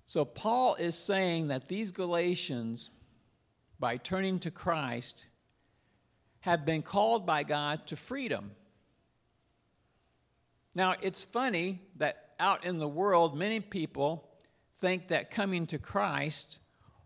So, 0.05 0.23
Paul 0.23 0.75
is 0.75 0.95
saying 0.95 1.47
that 1.47 1.67
these 1.67 1.91
Galatians, 1.91 2.91
by 3.83 3.97
turning 3.97 4.39
to 4.39 4.49
Christ, 4.49 5.27
have 6.39 6.65
been 6.65 6.81
called 6.81 7.25
by 7.25 7.43
God 7.43 7.85
to 7.87 7.97
freedom. 7.97 8.51
Now, 10.73 10.93
it's 11.01 11.25
funny 11.25 11.81
that 11.97 12.29
out 12.39 12.63
in 12.63 12.79
the 12.79 12.87
world, 12.87 13.37
many 13.37 13.59
people 13.59 14.29
think 14.77 15.09
that 15.09 15.31
coming 15.31 15.65
to 15.65 15.79
Christ 15.79 16.59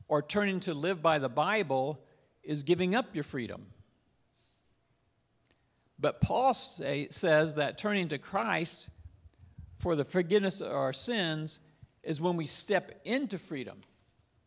or 0.07 0.21
turning 0.21 0.59
to 0.59 0.75
live 0.75 1.01
by 1.01 1.17
the 1.17 1.29
Bible 1.29 1.99
is 2.43 2.61
giving 2.61 2.93
up 2.93 3.15
your 3.15 3.23
freedom. 3.23 3.65
But 5.97 6.21
Paul 6.21 6.53
say, 6.53 7.07
says 7.09 7.55
that 7.55 7.79
turning 7.79 8.07
to 8.09 8.19
Christ 8.19 8.89
for 9.79 9.95
the 9.95 10.05
forgiveness 10.05 10.61
of 10.61 10.73
our 10.73 10.93
sins 10.93 11.59
is 12.03 12.21
when 12.21 12.37
we 12.37 12.45
step 12.45 13.01
into 13.03 13.39
freedom 13.39 13.81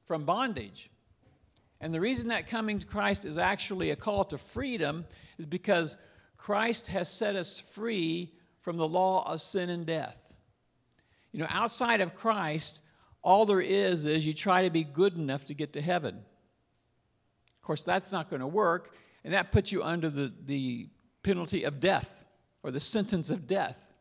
from 0.05 0.25
bondage. 0.25 0.91
And 1.81 1.95
the 1.95 2.01
reason 2.01 2.29
that 2.29 2.47
coming 2.47 2.79
to 2.79 2.87
Christ 2.87 3.25
is 3.25 3.39
actually 3.39 3.91
a 3.91 3.97
call 3.97 4.25
to 4.27 4.39
freedom 4.39 5.07
is 5.39 5.47
because 5.47 5.97
Christ 6.37 6.89
has 6.89 7.09
set 7.09 7.37
us 7.37 7.59
free 7.59 8.33
from 8.61 8.77
the 8.77 8.89
law 8.89 9.31
of 9.31 9.41
sin 9.41 9.71
and 9.71 9.87
death. 9.87 10.33
You 11.33 11.41
know, 11.41 11.47
outside 11.49 12.01
of 12.01 12.15
Christ, 12.15 12.83
all 13.23 13.47
there 13.47 13.61
is 13.61 14.07
is 14.07 14.27
you 14.27 14.33
try 14.33 14.65
to 14.65 14.71
be 14.71 14.85
good 14.85 15.17
enough 15.17 15.47
to 15.47 15.55
get 15.55 15.73
to 15.75 15.81
heaven. 15.81 16.17
Of 16.17 17.63
course, 17.63 17.83
that's 17.83 18.13
not 18.13 18.31
going 18.31 18.41
to 18.41 18.47
work, 18.47 18.95
and 19.25 19.35
that 19.35 19.53
puts 19.53 19.71
you 19.71 19.83
under 19.83 20.11
the, 20.11 20.33
the 20.45 20.89
penalty 21.23 21.65
of 21.65 21.81
death 21.81 22.25
or 22.63 22.71
the 22.71 22.81
sentence 22.81 23.31
of 23.31 23.47
death. 23.47 23.93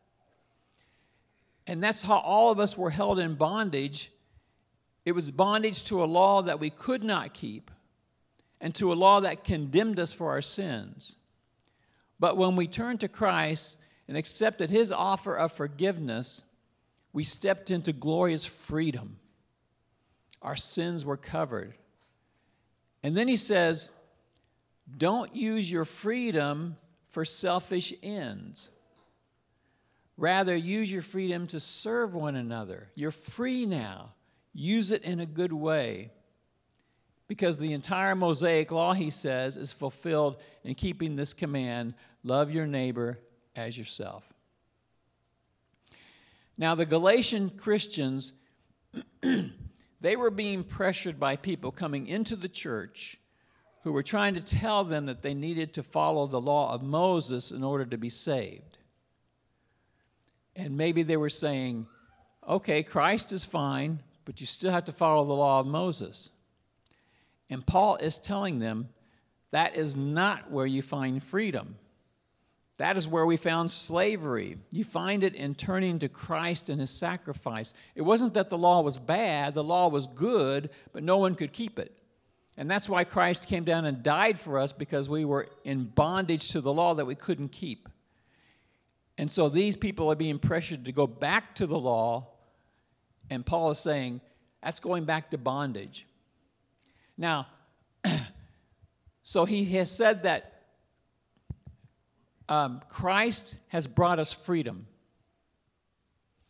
And 1.66 1.82
that's 1.82 2.02
how 2.02 2.18
all 2.18 2.50
of 2.50 2.58
us 2.58 2.76
were 2.76 2.90
held 2.90 3.18
in 3.18 3.34
bondage. 3.34 4.10
It 5.04 5.12
was 5.12 5.30
bondage 5.30 5.84
to 5.84 6.02
a 6.02 6.06
law 6.06 6.42
that 6.42 6.60
we 6.60 6.70
could 6.70 7.02
not 7.02 7.32
keep 7.34 7.70
and 8.60 8.74
to 8.74 8.92
a 8.92 8.94
law 8.94 9.20
that 9.20 9.44
condemned 9.44 9.98
us 9.98 10.12
for 10.12 10.30
our 10.30 10.42
sins. 10.42 11.16
But 12.18 12.36
when 12.36 12.56
we 12.56 12.66
turned 12.66 13.00
to 13.00 13.08
Christ 13.08 13.78
and 14.06 14.16
accepted 14.16 14.70
his 14.70 14.92
offer 14.92 15.34
of 15.34 15.52
forgiveness, 15.52 16.44
we 17.12 17.24
stepped 17.24 17.70
into 17.70 17.92
glorious 17.92 18.44
freedom. 18.44 19.18
Our 20.42 20.56
sins 20.56 21.04
were 21.04 21.16
covered. 21.16 21.74
And 23.02 23.16
then 23.16 23.28
he 23.28 23.36
says, 23.36 23.90
Don't 24.96 25.34
use 25.34 25.70
your 25.70 25.86
freedom 25.86 26.76
for 27.08 27.24
selfish 27.24 27.94
ends. 28.02 28.70
Rather, 30.16 30.54
use 30.54 30.92
your 30.92 31.02
freedom 31.02 31.46
to 31.46 31.60
serve 31.60 32.14
one 32.14 32.36
another. 32.36 32.90
You're 32.94 33.10
free 33.10 33.64
now. 33.64 34.12
Use 34.52 34.92
it 34.92 35.02
in 35.02 35.20
a 35.20 35.26
good 35.26 35.52
way. 35.52 36.10
Because 37.28 37.58
the 37.58 37.72
entire 37.72 38.16
Mosaic 38.16 38.72
law, 38.72 38.92
he 38.92 39.10
says, 39.10 39.56
is 39.56 39.72
fulfilled 39.72 40.36
in 40.64 40.74
keeping 40.74 41.14
this 41.14 41.32
command 41.32 41.94
love 42.24 42.52
your 42.52 42.66
neighbor 42.66 43.20
as 43.54 43.78
yourself. 43.78 44.24
Now, 46.58 46.74
the 46.74 46.84
Galatian 46.84 47.50
Christians, 47.50 48.34
they 50.00 50.16
were 50.16 50.30
being 50.30 50.64
pressured 50.64 51.18
by 51.18 51.36
people 51.36 51.70
coming 51.70 52.06
into 52.06 52.36
the 52.36 52.48
church 52.48 53.16
who 53.82 53.92
were 53.92 54.02
trying 54.02 54.34
to 54.34 54.42
tell 54.42 54.84
them 54.84 55.06
that 55.06 55.22
they 55.22 55.32
needed 55.32 55.72
to 55.74 55.82
follow 55.82 56.26
the 56.26 56.40
law 56.40 56.74
of 56.74 56.82
Moses 56.82 57.50
in 57.50 57.64
order 57.64 57.86
to 57.86 57.96
be 57.96 58.10
saved. 58.10 58.78
And 60.54 60.76
maybe 60.76 61.02
they 61.02 61.16
were 61.16 61.30
saying, 61.30 61.86
okay, 62.46 62.82
Christ 62.82 63.32
is 63.32 63.44
fine, 63.44 64.00
but 64.30 64.40
you 64.40 64.46
still 64.46 64.70
have 64.70 64.84
to 64.84 64.92
follow 64.92 65.24
the 65.24 65.32
law 65.32 65.58
of 65.58 65.66
Moses. 65.66 66.30
And 67.50 67.66
Paul 67.66 67.96
is 67.96 68.16
telling 68.16 68.60
them 68.60 68.88
that 69.50 69.74
is 69.74 69.96
not 69.96 70.52
where 70.52 70.66
you 70.66 70.82
find 70.82 71.20
freedom. 71.20 71.74
That 72.76 72.96
is 72.96 73.08
where 73.08 73.26
we 73.26 73.36
found 73.36 73.72
slavery. 73.72 74.58
You 74.70 74.84
find 74.84 75.24
it 75.24 75.34
in 75.34 75.56
turning 75.56 75.98
to 75.98 76.08
Christ 76.08 76.68
and 76.68 76.78
his 76.80 76.90
sacrifice. 76.90 77.74
It 77.96 78.02
wasn't 78.02 78.34
that 78.34 78.50
the 78.50 78.56
law 78.56 78.82
was 78.82 79.00
bad, 79.00 79.54
the 79.54 79.64
law 79.64 79.88
was 79.88 80.06
good, 80.06 80.70
but 80.92 81.02
no 81.02 81.18
one 81.18 81.34
could 81.34 81.52
keep 81.52 81.80
it. 81.80 81.92
And 82.56 82.70
that's 82.70 82.88
why 82.88 83.02
Christ 83.02 83.48
came 83.48 83.64
down 83.64 83.84
and 83.84 84.04
died 84.04 84.38
for 84.38 84.60
us 84.60 84.70
because 84.70 85.08
we 85.08 85.24
were 85.24 85.48
in 85.64 85.86
bondage 85.86 86.50
to 86.50 86.60
the 86.60 86.72
law 86.72 86.94
that 86.94 87.04
we 87.04 87.16
couldn't 87.16 87.48
keep. 87.48 87.88
And 89.18 89.28
so 89.28 89.48
these 89.48 89.76
people 89.76 90.08
are 90.08 90.14
being 90.14 90.38
pressured 90.38 90.84
to 90.84 90.92
go 90.92 91.08
back 91.08 91.56
to 91.56 91.66
the 91.66 91.80
law. 91.80 92.29
And 93.30 93.46
Paul 93.46 93.70
is 93.70 93.78
saying 93.78 94.20
that's 94.62 94.80
going 94.80 95.04
back 95.04 95.30
to 95.30 95.38
bondage. 95.38 96.06
Now, 97.16 97.46
so 99.22 99.44
he 99.44 99.64
has 99.76 99.90
said 99.90 100.24
that 100.24 100.64
um, 102.48 102.82
Christ 102.88 103.56
has 103.68 103.86
brought 103.86 104.18
us 104.18 104.32
freedom. 104.32 104.86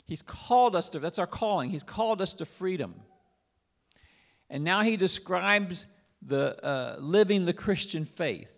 He's 0.07 0.23
called 0.23 0.75
us 0.75 0.89
to, 0.89 0.99
that's 0.99 1.19
our 1.19 1.27
calling. 1.27 1.71
He's 1.71 1.85
called 1.85 2.23
us 2.23 2.33
to 2.35 2.45
freedom. 2.45 2.95
And 4.49 4.65
now 4.65 4.81
he 4.81 4.97
describes 4.97 5.87
the 6.23 6.63
uh, 6.65 6.97
living 6.99 7.45
the 7.45 7.53
Christian 7.53 8.05
faith. 8.05 8.57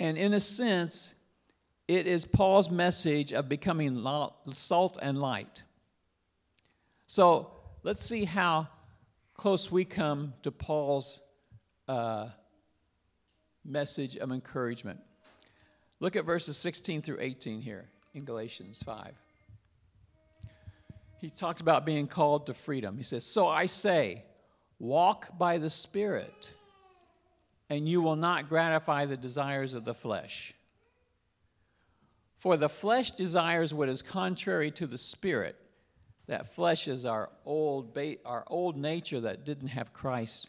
And 0.00 0.18
in 0.18 0.32
a 0.32 0.40
sense, 0.40 1.14
it 1.86 2.06
is 2.06 2.24
Paul's 2.24 2.70
message 2.70 3.32
of 3.32 3.48
becoming 3.48 4.04
salt 4.52 4.98
and 5.00 5.20
light. 5.20 5.62
So 7.08 7.50
let's 7.84 8.04
see 8.04 8.26
how 8.26 8.68
close 9.32 9.72
we 9.72 9.86
come 9.86 10.34
to 10.42 10.50
Paul's 10.52 11.22
uh, 11.88 12.28
message 13.64 14.18
of 14.18 14.30
encouragement. 14.30 15.00
Look 16.00 16.16
at 16.16 16.26
verses 16.26 16.58
16 16.58 17.00
through 17.00 17.16
18 17.20 17.62
here 17.62 17.88
in 18.12 18.26
Galatians 18.26 18.82
5. 18.82 19.14
He 21.22 21.30
talked 21.30 21.62
about 21.62 21.86
being 21.86 22.08
called 22.08 22.44
to 22.46 22.54
freedom. 22.54 22.98
He 22.98 23.04
says, 23.04 23.24
So 23.24 23.48
I 23.48 23.64
say, 23.66 24.24
Walk 24.78 25.38
by 25.38 25.56
the 25.56 25.70
Spirit, 25.70 26.52
and 27.70 27.88
you 27.88 28.02
will 28.02 28.16
not 28.16 28.50
gratify 28.50 29.06
the 29.06 29.16
desires 29.16 29.72
of 29.72 29.86
the 29.86 29.94
flesh. 29.94 30.52
For 32.38 32.58
the 32.58 32.68
flesh 32.68 33.12
desires 33.12 33.72
what 33.72 33.88
is 33.88 34.02
contrary 34.02 34.70
to 34.72 34.86
the 34.86 34.98
Spirit. 34.98 35.56
That 36.28 36.54
flesh 36.54 36.88
is 36.88 37.04
our 37.04 37.30
old, 37.44 37.98
our 38.24 38.44
old 38.46 38.76
nature 38.76 39.20
that 39.20 39.44
didn't 39.44 39.68
have 39.68 39.92
Christ. 39.92 40.48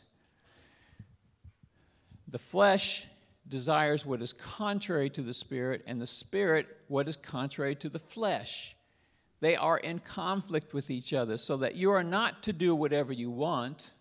The 2.27 2.37
flesh 2.39 3.07
desires 3.47 4.05
what 4.05 4.21
is 4.21 4.33
contrary 4.33 5.09
to 5.11 5.21
the 5.21 5.33
Spirit, 5.33 5.83
and 5.87 5.99
the 5.99 6.07
Spirit 6.07 6.67
what 6.87 7.07
is 7.07 7.17
contrary 7.17 7.73
to 7.75 7.89
the 7.89 7.97
flesh. 7.97 8.75
They 9.39 9.55
are 9.55 9.77
in 9.77 9.99
conflict 9.99 10.73
with 10.73 10.91
each 10.91 11.13
other, 11.13 11.37
so 11.37 11.57
that 11.57 11.75
you 11.75 11.91
are 11.91 12.03
not 12.03 12.43
to 12.43 12.53
do 12.53 12.75
whatever 12.75 13.11
you 13.11 13.31
want 13.31 13.91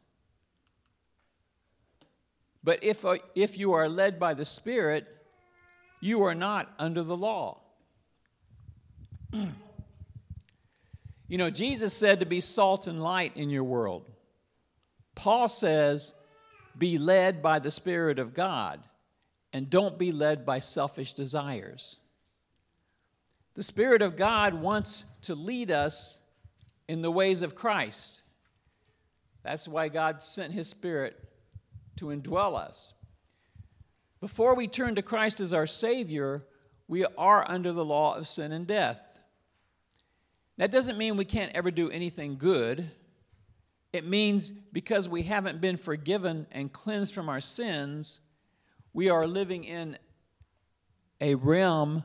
but 2.69 2.83
if, 2.85 3.05
uh, 3.05 3.17
if 3.35 3.57
you 3.57 3.73
are 3.73 3.89
led 3.89 4.19
by 4.19 4.35
the 4.35 4.45
Spirit, 4.45 5.07
you 6.01 6.23
are 6.25 6.35
not 6.35 6.71
under 6.79 7.03
the 7.03 7.17
law. 7.17 7.61
you 11.29 11.39
know, 11.39 11.51
Jesus 11.51 11.93
said 11.93 12.21
to 12.21 12.27
be 12.27 12.41
salt 12.41 12.87
and 12.87 13.03
light 13.03 13.37
in 13.37 13.51
your 13.51 13.65
world. 13.65 14.11
Paul 15.15 15.49
says, 15.49 16.15
be 16.77 16.99
led 16.99 17.43
by 17.43 17.59
the 17.59 17.71
Spirit 17.71 18.19
of 18.19 18.35
God 18.35 18.81
and 19.53 19.69
don't 19.69 19.99
be 19.99 20.13
led 20.13 20.47
by 20.47 20.59
selfish 20.59 21.13
desires. 21.13 21.99
The 23.55 23.63
Spirit 23.63 24.03
of 24.03 24.17
God 24.17 24.55
wants 24.55 25.05
to 25.23 25.35
lead 25.35 25.71
us 25.71 26.21
in 26.87 27.03
the 27.03 27.11
ways 27.11 27.43
of 27.43 27.55
Christ. 27.55 28.23
That's 29.43 29.67
why 29.67 29.89
God 29.89 30.23
sent 30.23 30.53
His 30.53 30.69
Spirit 30.69 31.19
to 31.97 32.07
indwell 32.07 32.57
us. 32.57 32.95
Before 34.21 34.55
we 34.55 34.67
turn 34.67 34.95
to 34.95 35.03
Christ 35.03 35.41
as 35.41 35.53
our 35.53 35.67
Savior, 35.67 36.45
we 36.87 37.05
are 37.17 37.45
under 37.49 37.73
the 37.73 37.85
law 37.85 38.15
of 38.15 38.27
sin 38.27 38.53
and 38.53 38.67
death. 38.67 39.08
That 40.59 40.73
doesn't 40.73 40.99
mean 40.99 41.17
we 41.17 41.25
can't 41.25 41.53
ever 41.55 41.71
do 41.71 41.89
anything 41.91 42.37
good. 42.37 42.91
It 43.93 44.05
means 44.05 44.51
because 44.51 45.09
we 45.09 45.23
haven't 45.23 45.61
been 45.61 45.77
forgiven 45.77 46.47
and 46.53 46.73
cleansed 46.73 47.15
from 47.15 47.29
our 47.29 47.41
sins, 47.41 48.21
we 48.93 49.09
are 49.09 49.27
living 49.27 49.65
in 49.65 49.97
a 51.21 51.37
realm 51.37 52.03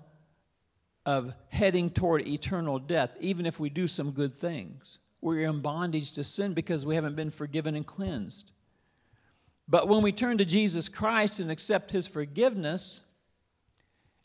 of 1.05 1.33
heading 1.49 1.89
toward 1.89 2.25
eternal 2.27 2.79
death, 2.79 3.11
even 3.19 3.45
if 3.45 3.59
we 3.59 3.69
do 3.69 3.87
some 3.87 4.11
good 4.11 4.33
things. 4.33 4.99
We're 5.19 5.49
in 5.49 5.61
bondage 5.61 6.11
to 6.13 6.23
sin 6.23 6.53
because 6.53 6.85
we 6.85 6.95
haven't 6.95 7.15
been 7.15 7.31
forgiven 7.31 7.75
and 7.75 7.85
cleansed. 7.85 8.51
But 9.67 9.87
when 9.87 10.01
we 10.03 10.11
turn 10.11 10.37
to 10.37 10.45
Jesus 10.45 10.89
Christ 10.89 11.39
and 11.39 11.49
accept 11.49 11.91
his 11.91 12.07
forgiveness, 12.07 13.01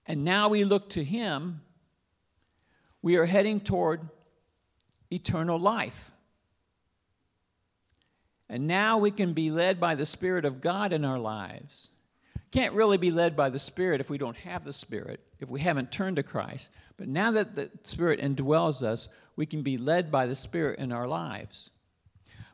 and 0.06 0.24
now 0.24 0.48
we 0.48 0.64
look 0.64 0.90
to 0.90 1.02
him, 1.02 1.62
we 3.00 3.16
are 3.16 3.26
heading 3.26 3.60
toward 3.60 4.08
eternal 5.10 5.58
life. 5.58 6.10
And 8.48 8.66
now 8.66 8.98
we 8.98 9.10
can 9.10 9.34
be 9.34 9.50
led 9.50 9.78
by 9.78 9.94
the 9.94 10.06
Spirit 10.06 10.44
of 10.44 10.60
God 10.60 10.92
in 10.92 11.04
our 11.04 11.18
lives. 11.18 11.90
Can't 12.50 12.74
really 12.74 12.96
be 12.96 13.10
led 13.10 13.36
by 13.36 13.50
the 13.50 13.58
Spirit 13.58 14.00
if 14.00 14.08
we 14.08 14.16
don't 14.16 14.36
have 14.38 14.64
the 14.64 14.72
Spirit, 14.72 15.20
if 15.38 15.50
we 15.50 15.60
haven't 15.60 15.92
turned 15.92 16.16
to 16.16 16.22
Christ. 16.22 16.70
But 16.96 17.08
now 17.08 17.32
that 17.32 17.54
the 17.54 17.70
Spirit 17.82 18.20
indwells 18.20 18.82
us, 18.82 19.08
we 19.36 19.44
can 19.44 19.62
be 19.62 19.76
led 19.76 20.10
by 20.10 20.26
the 20.26 20.34
Spirit 20.34 20.78
in 20.78 20.92
our 20.92 21.06
lives. 21.06 21.70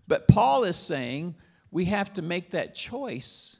But 0.08 0.26
Paul 0.26 0.64
is 0.64 0.76
saying 0.76 1.36
we 1.70 1.84
have 1.86 2.12
to 2.14 2.22
make 2.22 2.50
that 2.50 2.74
choice 2.74 3.58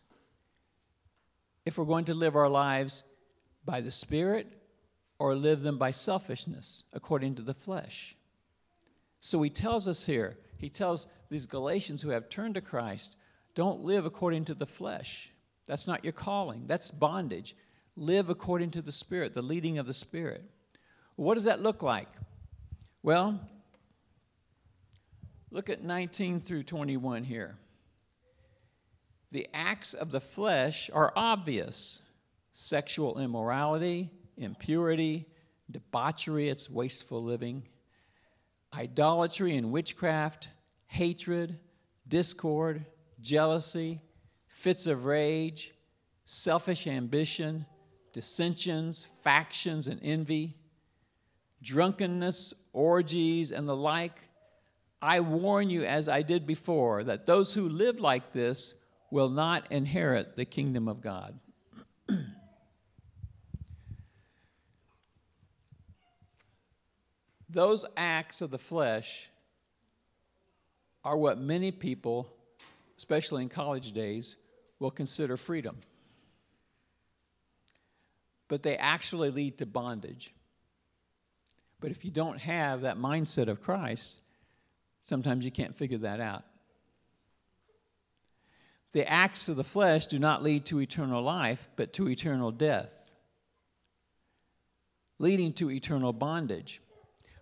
if 1.64 1.78
we're 1.78 1.84
going 1.84 2.06
to 2.06 2.14
live 2.14 2.36
our 2.36 2.48
lives 2.48 3.04
by 3.64 3.80
the 3.80 3.90
Spirit 3.90 4.46
or 5.18 5.36
live 5.36 5.62
them 5.62 5.78
by 5.78 5.92
selfishness, 5.92 6.84
according 6.92 7.36
to 7.36 7.42
the 7.42 7.54
flesh. 7.54 8.16
So 9.24 9.40
he 9.40 9.48
tells 9.48 9.88
us 9.88 10.04
here, 10.04 10.36
he 10.58 10.68
tells 10.68 11.06
these 11.30 11.46
Galatians 11.46 12.02
who 12.02 12.10
have 12.10 12.28
turned 12.28 12.56
to 12.56 12.60
Christ, 12.60 13.16
don't 13.54 13.80
live 13.80 14.04
according 14.04 14.44
to 14.44 14.54
the 14.54 14.66
flesh. 14.66 15.32
That's 15.64 15.86
not 15.86 16.04
your 16.04 16.12
calling, 16.12 16.64
that's 16.66 16.90
bondage. 16.90 17.56
Live 17.96 18.28
according 18.28 18.72
to 18.72 18.82
the 18.82 18.92
Spirit, 18.92 19.32
the 19.32 19.40
leading 19.40 19.78
of 19.78 19.86
the 19.86 19.94
Spirit. 19.94 20.44
What 21.16 21.36
does 21.36 21.44
that 21.44 21.62
look 21.62 21.82
like? 21.82 22.08
Well, 23.02 23.40
look 25.50 25.70
at 25.70 25.82
19 25.82 26.40
through 26.40 26.64
21 26.64 27.24
here. 27.24 27.56
The 29.32 29.48
acts 29.54 29.94
of 29.94 30.10
the 30.10 30.20
flesh 30.20 30.90
are 30.92 31.14
obvious 31.16 32.02
sexual 32.52 33.18
immorality, 33.18 34.10
impurity, 34.36 35.24
debauchery, 35.70 36.50
it's 36.50 36.68
wasteful 36.68 37.24
living 37.24 37.62
idolatry 38.76 39.56
and 39.56 39.70
witchcraft, 39.70 40.48
hatred, 40.86 41.58
discord, 42.08 42.84
jealousy, 43.20 44.00
fits 44.46 44.86
of 44.86 45.04
rage, 45.04 45.74
selfish 46.24 46.86
ambition, 46.86 47.66
dissensions, 48.12 49.08
factions, 49.22 49.88
and 49.88 50.00
envy, 50.02 50.56
drunkenness, 51.62 52.54
orgies, 52.72 53.52
and 53.52 53.68
the 53.68 53.76
like. 53.76 54.18
I 55.02 55.20
warn 55.20 55.68
you, 55.68 55.84
as 55.84 56.08
I 56.08 56.22
did 56.22 56.46
before, 56.46 57.04
that 57.04 57.26
those 57.26 57.52
who 57.52 57.68
live 57.68 58.00
like 58.00 58.32
this 58.32 58.74
will 59.10 59.28
not 59.28 59.70
inherit 59.70 60.36
the 60.36 60.44
kingdom 60.44 60.88
of 60.88 61.00
God. 61.00 61.38
Those 67.54 67.84
acts 67.96 68.42
of 68.42 68.50
the 68.50 68.58
flesh 68.58 69.30
are 71.04 71.16
what 71.16 71.38
many 71.38 71.70
people, 71.70 72.28
especially 72.98 73.44
in 73.44 73.48
college 73.48 73.92
days, 73.92 74.34
will 74.80 74.90
consider 74.90 75.36
freedom. 75.36 75.76
But 78.48 78.64
they 78.64 78.76
actually 78.76 79.30
lead 79.30 79.58
to 79.58 79.66
bondage. 79.66 80.34
But 81.80 81.92
if 81.92 82.04
you 82.04 82.10
don't 82.10 82.40
have 82.40 82.80
that 82.80 82.98
mindset 82.98 83.46
of 83.46 83.60
Christ, 83.60 84.18
sometimes 85.02 85.44
you 85.44 85.52
can't 85.52 85.76
figure 85.76 85.98
that 85.98 86.18
out. 86.18 86.42
The 88.90 89.08
acts 89.08 89.48
of 89.48 89.54
the 89.54 89.62
flesh 89.62 90.06
do 90.06 90.18
not 90.18 90.42
lead 90.42 90.64
to 90.66 90.80
eternal 90.80 91.22
life, 91.22 91.68
but 91.76 91.92
to 91.94 92.08
eternal 92.08 92.50
death, 92.50 93.12
leading 95.20 95.52
to 95.54 95.70
eternal 95.70 96.12
bondage. 96.12 96.80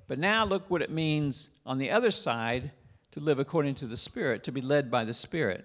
But 0.08 0.18
now 0.18 0.44
look 0.44 0.70
what 0.70 0.82
it 0.82 0.90
means 0.90 1.48
on 1.64 1.78
the 1.78 1.90
other 1.90 2.10
side 2.10 2.70
to 3.12 3.20
live 3.20 3.38
according 3.38 3.76
to 3.76 3.86
the 3.86 3.96
Spirit, 3.96 4.44
to 4.44 4.52
be 4.52 4.60
led 4.60 4.90
by 4.90 5.04
the 5.04 5.14
Spirit. 5.14 5.64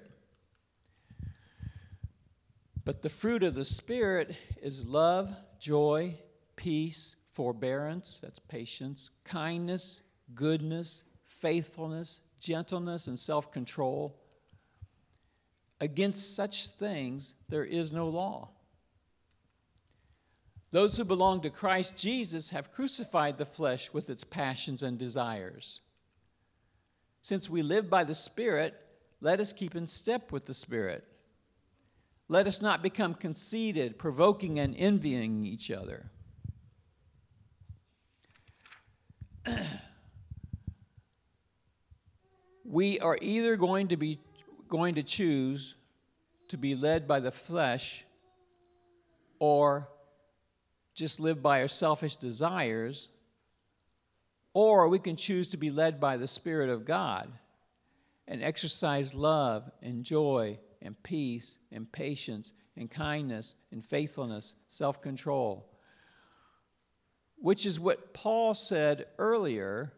But 2.86 3.02
the 3.02 3.10
fruit 3.10 3.43
of 3.43 3.56
the 3.56 3.65
Spirit 3.65 4.36
is 4.62 4.86
love, 4.86 5.36
joy, 5.60 6.15
peace, 6.56 7.15
forbearance, 7.34 8.19
that's 8.21 8.39
patience, 8.39 9.12
kindness, 9.23 10.02
goodness, 10.36 11.04
faithfulness, 11.26 12.21
gentleness, 12.39 13.08
and 13.08 13.17
self 13.17 13.52
control. 13.52 14.15
Against 15.80 16.36
such 16.36 16.69
things 16.69 17.36
there 17.50 17.65
is 17.65 17.91
no 17.91 18.08
law. 18.10 18.50
Those 20.71 20.97
who 20.97 21.06
belong 21.06 21.41
to 21.41 21.49
Christ 21.49 21.95
Jesus 21.95 22.49
have 22.49 22.71
crucified 22.73 23.38
the 23.38 23.45
flesh 23.45 23.93
with 23.93 24.10
its 24.10 24.23
passions 24.23 24.84
and 24.84 24.97
desires. 24.97 25.82
Since 27.21 27.49
we 27.49 27.62
live 27.62 27.89
by 27.89 28.03
the 28.03 28.13
Spirit, 28.13 28.75
let 29.21 29.39
us 29.39 29.53
keep 29.53 29.75
in 29.75 29.88
step 29.88 30.32
with 30.32 30.45
the 30.45 30.53
Spirit. 30.53 31.06
Let 32.27 32.47
us 32.47 32.62
not 32.62 32.84
become 32.84 33.13
conceited, 33.13 33.97
provoking 33.97 34.60
and 34.60 34.75
envying 34.75 35.45
each 35.45 35.71
other. 35.71 36.12
we 42.65 42.99
are 42.99 43.17
either 43.21 43.56
going 43.56 43.88
to 43.88 43.95
be 43.95 44.19
going 44.67 44.95
to 44.95 45.03
choose 45.03 45.75
to 46.49 46.58
be 46.58 46.75
led 46.75 47.08
by 47.08 47.21
the 47.21 47.32
flesh 47.32 48.03
or 49.39 49.88
just 50.97 51.19
live 51.19 51.43
by 51.43 51.62
our 51.62 51.67
selfish 51.67 52.15
desires, 52.15 53.07
or 54.53 54.89
we 54.89 54.97
can 54.97 55.15
choose 55.15 55.47
to 55.49 55.57
be 55.57 55.69
led 55.69 55.99
by 55.99 56.17
the 56.17 56.25
Spirit 56.27 56.69
of 56.69 56.86
God 56.86 57.31
and 58.27 58.43
exercise 58.43 59.13
love 59.13 59.69
and 59.83 60.03
joy 60.03 60.57
and 60.81 61.01
peace 61.03 61.60
and 61.71 61.89
patience 61.91 62.51
and 62.75 62.89
kindness 62.89 63.53
and 63.71 63.86
faithfulness, 63.86 64.55
self 64.69 64.99
control, 64.99 65.69
which 67.36 67.67
is 67.67 67.79
what 67.79 68.15
Paul 68.15 68.55
said 68.55 69.05
earlier 69.19 69.93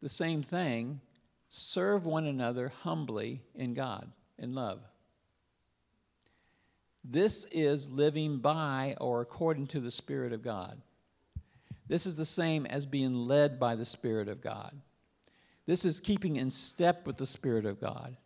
the 0.00 0.08
same 0.08 0.42
thing 0.42 1.02
serve 1.50 2.06
one 2.06 2.24
another 2.24 2.72
humbly 2.82 3.42
in 3.54 3.74
God, 3.74 4.10
in 4.38 4.54
love. 4.54 4.80
This 7.08 7.44
is 7.52 7.88
living 7.88 8.38
by 8.38 8.96
or 9.00 9.20
according 9.20 9.68
to 9.68 9.80
the 9.80 9.92
Spirit 9.92 10.32
of 10.32 10.42
God. 10.42 10.80
This 11.86 12.04
is 12.04 12.16
the 12.16 12.24
same 12.24 12.66
as 12.66 12.84
being 12.84 13.14
led 13.14 13.60
by 13.60 13.76
the 13.76 13.84
Spirit 13.84 14.28
of 14.28 14.40
God. 14.40 14.74
This 15.66 15.84
is 15.84 16.00
keeping 16.00 16.36
in 16.36 16.50
step 16.50 17.06
with 17.06 17.16
the 17.16 17.26
Spirit 17.26 17.64
of 17.64 17.80
God. 17.80 18.16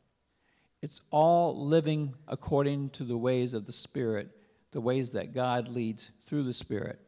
It's 0.80 1.02
all 1.10 1.66
living 1.66 2.14
according 2.26 2.90
to 2.90 3.04
the 3.04 3.18
ways 3.18 3.52
of 3.52 3.66
the 3.66 3.72
Spirit, 3.72 4.30
the 4.70 4.80
ways 4.80 5.10
that 5.10 5.34
God 5.34 5.68
leads 5.68 6.10
through 6.26 6.44
the 6.44 6.52
Spirit. 6.54 6.98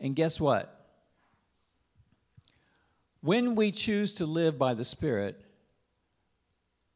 And 0.00 0.16
guess 0.16 0.40
what? 0.40 0.88
When 3.20 3.54
we 3.54 3.70
choose 3.70 4.12
to 4.14 4.26
live 4.26 4.58
by 4.58 4.74
the 4.74 4.84
Spirit, 4.84 5.40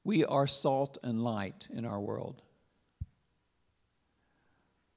we 0.02 0.24
are 0.24 0.48
salt 0.48 0.98
and 1.04 1.22
light 1.22 1.68
in 1.72 1.84
our 1.84 2.00
world. 2.00 2.42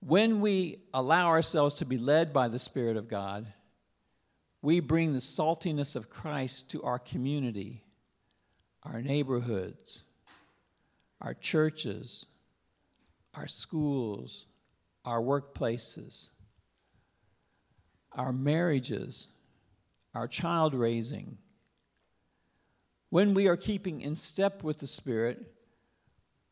When 0.02 0.42
we 0.42 0.80
allow 0.94 1.28
ourselves 1.28 1.76
to 1.76 1.86
be 1.86 2.00
led 2.00 2.34
by 2.34 2.48
the 2.48 2.60
Spirit 2.60 2.98
of 2.98 3.08
God, 3.08 3.46
we 4.64 4.80
bring 4.80 5.14
the 5.14 5.20
saltiness 5.20 5.96
of 5.96 6.10
Christ 6.10 6.70
to 6.72 6.82
our 6.84 6.98
community, 6.98 7.84
our 8.84 9.02
neighborhoods, 9.02 10.04
our 11.22 11.36
churches, 11.36 12.26
our 13.36 13.46
schools, 13.46 14.48
our 15.06 15.22
workplaces, 15.22 16.30
our 18.12 18.34
marriages, 18.34 19.28
our 20.16 20.28
child 20.28 20.74
raising. 20.74 21.38
When 23.10 23.36
we 23.36 23.48
are 23.48 23.58
keeping 23.58 24.02
in 24.02 24.16
step 24.16 24.64
with 24.64 24.80
the 24.80 24.88
Spirit, 24.88 25.54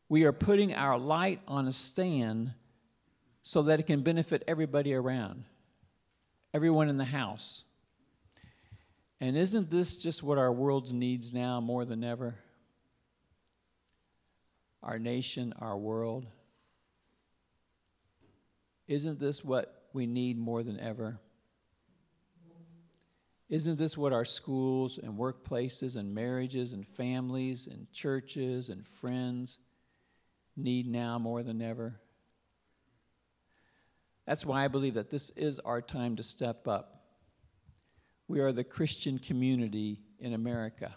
we 0.08 0.24
are 0.24 0.32
putting 0.32 0.72
our 0.72 0.98
light 0.98 1.40
on 1.48 1.66
a 1.66 1.72
stand 1.72 2.52
so 3.42 3.62
that 3.62 3.80
it 3.80 3.86
can 3.86 4.02
benefit 4.02 4.44
everybody 4.46 4.94
around, 4.94 5.44
everyone 6.52 6.88
in 6.88 6.98
the 6.98 7.04
house. 7.04 7.64
And 9.20 9.36
isn't 9.36 9.70
this 9.70 9.96
just 9.96 10.22
what 10.22 10.38
our 10.38 10.52
world 10.52 10.92
needs 10.92 11.32
now 11.32 11.60
more 11.60 11.84
than 11.84 12.02
ever? 12.04 12.36
Our 14.82 14.98
nation, 14.98 15.52
our 15.58 15.76
world. 15.76 16.26
Isn't 18.88 19.20
this 19.20 19.44
what 19.44 19.88
we 19.92 20.06
need 20.06 20.38
more 20.38 20.62
than 20.62 20.80
ever? 20.80 21.20
Isn't 23.50 23.78
this 23.78 23.98
what 23.98 24.12
our 24.12 24.24
schools 24.24 24.96
and 24.96 25.18
workplaces 25.18 25.96
and 25.96 26.14
marriages 26.14 26.72
and 26.72 26.86
families 26.86 27.66
and 27.66 27.92
churches 27.92 28.68
and 28.68 28.86
friends 28.86 29.58
need 30.56 30.86
now 30.86 31.18
more 31.18 31.42
than 31.42 31.60
ever? 31.60 32.00
That's 34.26 34.46
why 34.46 34.64
I 34.64 34.68
believe 34.68 34.94
that 34.94 35.10
this 35.10 35.30
is 35.30 35.58
our 35.60 35.80
time 35.80 36.16
to 36.16 36.22
step 36.22 36.68
up. 36.68 37.04
We 38.28 38.40
are 38.40 38.52
the 38.52 38.64
Christian 38.64 39.18
community 39.18 40.02
in 40.20 40.34
America. 40.34 40.94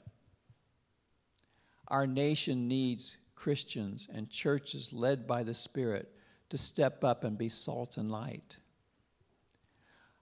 Our 1.88 2.06
nation 2.06 2.68
needs 2.68 3.18
Christians 3.36 4.08
and 4.14 4.30
churches 4.30 4.94
led 4.94 5.28
by 5.28 5.44
the 5.44 5.54
Spirit 5.54 6.10
to 6.50 6.58
step 6.58 7.04
up 7.04 7.24
and 7.24 7.38
be 7.38 7.50
salt 7.50 7.98
and 7.98 8.12
light. 8.12 8.58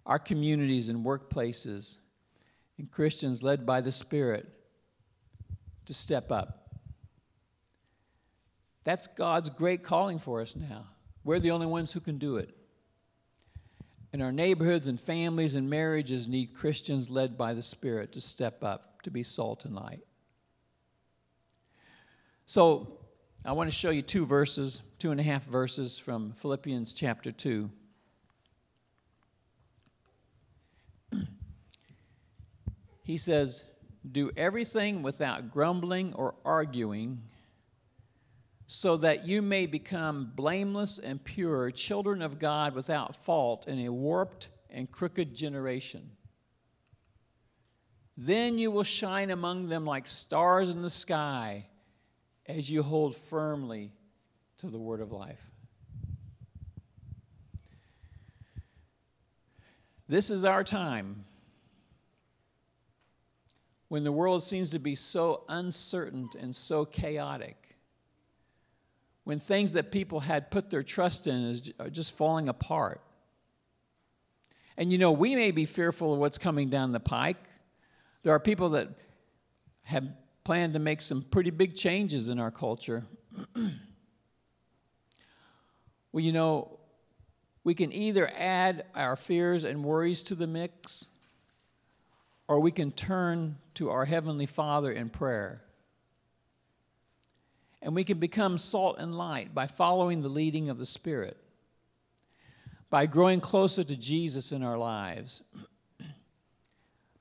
Our 0.06 0.20
communities 0.20 0.90
and 0.90 1.06
workplaces 1.06 1.98
and 2.78 2.90
Christians 2.90 3.44
led 3.44 3.66
by 3.66 3.82
the 3.82 3.92
Spirit 3.92 4.48
to 5.86 5.94
step 5.94 6.32
up. 6.32 6.70
That's 8.84 9.08
God's 9.08 9.50
great 9.50 9.84
calling 9.84 10.18
for 10.18 10.42
us 10.42 10.56
now. 10.56 10.86
We're 11.24 11.40
the 11.40 11.52
only 11.52 11.68
ones 11.68 11.94
who 11.94 12.00
can 12.00 12.18
do 12.18 12.38
it. 12.38 12.56
And 14.14 14.22
our 14.22 14.32
neighborhoods 14.32 14.88
and 14.88 15.00
families 15.00 15.56
and 15.56 15.70
marriages 15.70 16.28
need 16.28 16.54
Christians 16.54 17.10
led 17.10 17.38
by 17.38 17.54
the 17.54 17.62
Spirit 17.62 18.12
to 18.14 18.22
step 18.22 18.64
up, 18.64 19.02
to 19.04 19.12
be 19.12 19.24
salt 19.24 19.64
and 19.66 19.76
light. 19.76 20.02
So, 22.46 22.98
I 23.44 23.54
want 23.54 23.70
to 23.70 23.76
show 23.76 23.90
you 23.90 24.02
two 24.04 24.26
verses, 24.26 24.82
two 25.00 25.10
and 25.12 25.20
a 25.20 25.24
half 25.24 25.46
verses 25.46 25.98
from 25.98 26.34
Philippians 26.34 26.94
chapter 26.94 27.32
2. 27.32 27.72
he 33.04 33.18
says, 33.18 33.66
Do 34.12 34.30
everything 34.38 35.02
without 35.02 35.52
grumbling 35.52 36.14
or 36.14 36.36
arguing, 36.46 37.24
so 38.74 38.96
that 38.96 39.28
you 39.28 39.42
may 39.42 39.66
become 39.66 40.32
blameless 40.34 40.98
and 40.98 41.22
pure, 41.22 41.70
children 41.72 42.22
of 42.22 42.40
God 42.40 42.74
without 42.74 43.18
fault 43.18 43.68
in 43.68 43.80
a 43.80 43.92
warped 43.92 44.48
and 44.70 44.90
crooked 44.90 45.36
generation. 45.36 46.10
Then 48.16 48.58
you 48.58 48.72
will 48.72 48.84
shine 48.84 49.30
among 49.30 49.68
them 49.68 49.86
like 49.86 50.08
stars 50.08 50.70
in 50.70 50.82
the 50.82 50.90
sky 50.90 51.68
as 52.46 52.72
you 52.72 52.82
hold 52.82 53.14
firmly 53.14 53.92
to 54.60 54.68
the 54.68 54.80
word 54.80 55.02
of 55.02 55.12
life. 55.12 55.52
This 60.08 60.30
is 60.30 60.46
our 60.46 60.64
time 60.64 61.26
when 63.90 64.06
the 64.06 64.14
world 64.14 64.42
seems 64.42 64.70
to 64.70 64.80
be 64.80 64.96
so 64.96 65.44
uncertain 65.50 66.30
and 66.40 66.56
so 66.56 66.86
chaotic, 66.86 67.71
when 69.24 69.40
things 69.40 69.74
that 69.74 69.92
people 69.92 70.20
had 70.22 70.52
put 70.52 70.70
their 70.70 70.84
trust 70.84 71.28
in 71.28 71.44
is, 71.44 71.72
are 71.80 71.90
just 71.90 72.16
falling 72.16 72.50
apart. 72.50 73.02
And 74.78 74.92
you 74.92 74.98
know, 74.98 75.12
we 75.12 75.36
may 75.36 75.52
be 75.52 75.66
fearful 75.66 76.14
of 76.14 76.20
what's 76.20 76.38
coming 76.38 76.70
down 76.70 76.92
the 76.92 77.00
pike. 77.00 77.38
There 78.24 78.34
are 78.34 78.40
people 78.40 78.70
that 78.70 78.90
have 79.84 80.08
planned 80.44 80.74
to 80.74 80.80
make 80.80 81.02
some 81.02 81.22
pretty 81.22 81.52
big 81.52 81.76
changes 81.76 82.28
in 82.28 82.40
our 82.40 82.52
culture. 82.52 83.04
well, 83.56 83.74
you 86.14 86.32
know, 86.32 86.80
we 87.64 87.76
can 87.76 87.94
either 87.94 88.30
add 88.36 88.86
our 88.96 89.16
fears 89.16 89.64
and 89.64 89.84
worries 89.84 90.24
to 90.24 90.36
the 90.36 90.48
mix 90.48 91.10
or 92.48 92.60
we 92.60 92.72
can 92.72 92.92
turn 92.92 93.58
to 93.76 93.90
our 93.90 94.06
Heavenly 94.06 94.46
Father 94.46 94.92
in 94.92 95.10
prayer. 95.10 95.62
And 97.82 97.96
we 97.96 98.04
can 98.04 98.20
become 98.20 98.58
salt 98.58 98.98
and 99.00 99.18
light 99.18 99.54
by 99.56 99.68
following 99.68 100.22
the 100.22 100.30
leading 100.30 100.70
of 100.70 100.78
the 100.78 100.86
Spirit, 100.86 101.38
by 102.90 103.06
growing 103.06 103.40
closer 103.40 103.84
to 103.84 103.98
Jesus 103.98 104.52
in 104.52 104.64
our 104.64 104.78
lives, 104.78 105.42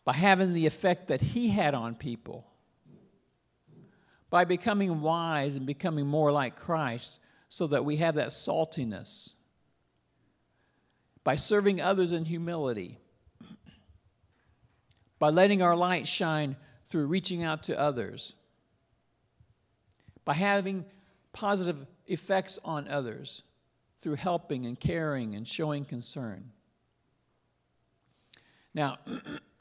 by 0.05 0.13
having 0.13 0.53
the 0.53 0.67
effect 0.67 1.09
that 1.09 1.21
He 1.21 1.49
had 1.49 1.75
on 1.75 1.95
people, 1.95 2.47
by 4.29 4.45
becoming 4.45 5.01
wise 5.01 5.57
and 5.57 5.67
becoming 5.67 6.07
more 6.07 6.31
like 6.31 6.57
Christ 6.57 7.21
so 7.49 7.67
that 7.69 7.85
we 7.85 7.97
have 7.97 8.17
that 8.17 8.29
saltiness, 8.29 9.35
by 11.25 11.37
serving 11.37 11.81
others 11.81 12.13
in 12.13 12.25
humility 12.25 12.99
by 15.19 15.29
letting 15.29 15.63
our 15.63 15.77
light 15.77 16.07
shine 16.09 16.57
through 16.89 17.07
reaching 17.07 17.43
out 17.43 17.63
to 17.65 17.79
others, 17.79 18.35
by 20.25 20.35
having 20.35 20.85
positive 21.33 21.87
effects 22.07 22.59
on 22.65 22.89
others 22.89 23.43
through 24.01 24.17
helping 24.17 24.67
and 24.67 24.79
caring 24.79 25.35
and 25.35 25.47
showing 25.47 25.85
concern. 25.85 26.51
Now, 28.75 28.99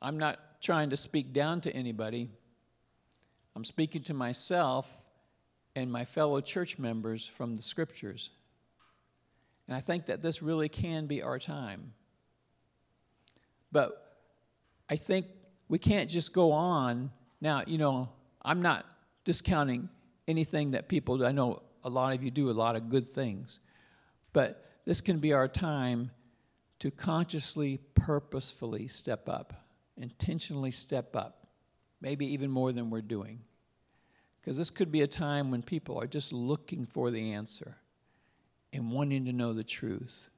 I'm 0.00 0.18
not 0.18 0.38
trying 0.60 0.90
to 0.90 0.96
speak 0.96 1.32
down 1.32 1.60
to 1.62 1.74
anybody. 1.74 2.28
I'm 3.56 3.64
speaking 3.64 4.02
to 4.04 4.14
myself 4.14 4.98
and 5.74 5.90
my 5.90 6.04
fellow 6.04 6.40
church 6.40 6.78
members 6.78 7.26
from 7.26 7.56
the 7.56 7.62
scriptures. 7.62 8.30
And 9.66 9.76
I 9.76 9.80
think 9.80 10.06
that 10.06 10.22
this 10.22 10.42
really 10.42 10.68
can 10.68 11.06
be 11.06 11.22
our 11.22 11.38
time. 11.38 11.92
But 13.70 14.16
I 14.88 14.96
think 14.96 15.26
we 15.68 15.78
can't 15.78 16.08
just 16.08 16.32
go 16.32 16.52
on. 16.52 17.10
Now, 17.40 17.62
you 17.66 17.78
know, 17.78 18.08
I'm 18.48 18.62
not 18.62 18.86
discounting 19.24 19.90
anything 20.26 20.70
that 20.70 20.88
people 20.88 21.18
do. 21.18 21.26
I 21.26 21.32
know 21.32 21.62
a 21.84 21.90
lot 21.90 22.14
of 22.14 22.22
you 22.22 22.30
do 22.30 22.50
a 22.50 22.52
lot 22.52 22.76
of 22.76 22.88
good 22.88 23.06
things. 23.06 23.60
But 24.32 24.64
this 24.86 25.02
can 25.02 25.18
be 25.18 25.34
our 25.34 25.48
time 25.48 26.10
to 26.78 26.90
consciously, 26.90 27.78
purposefully 27.94 28.86
step 28.86 29.28
up, 29.28 29.66
intentionally 29.98 30.70
step 30.70 31.14
up, 31.14 31.46
maybe 32.00 32.26
even 32.32 32.50
more 32.50 32.72
than 32.72 32.88
we're 32.88 33.02
doing. 33.02 33.40
Because 34.40 34.56
this 34.56 34.70
could 34.70 34.90
be 34.90 35.02
a 35.02 35.06
time 35.06 35.50
when 35.50 35.62
people 35.62 36.00
are 36.00 36.06
just 36.06 36.32
looking 36.32 36.86
for 36.86 37.10
the 37.10 37.32
answer 37.32 37.76
and 38.72 38.90
wanting 38.90 39.26
to 39.26 39.32
know 39.32 39.52
the 39.52 39.64
truth 39.64 40.30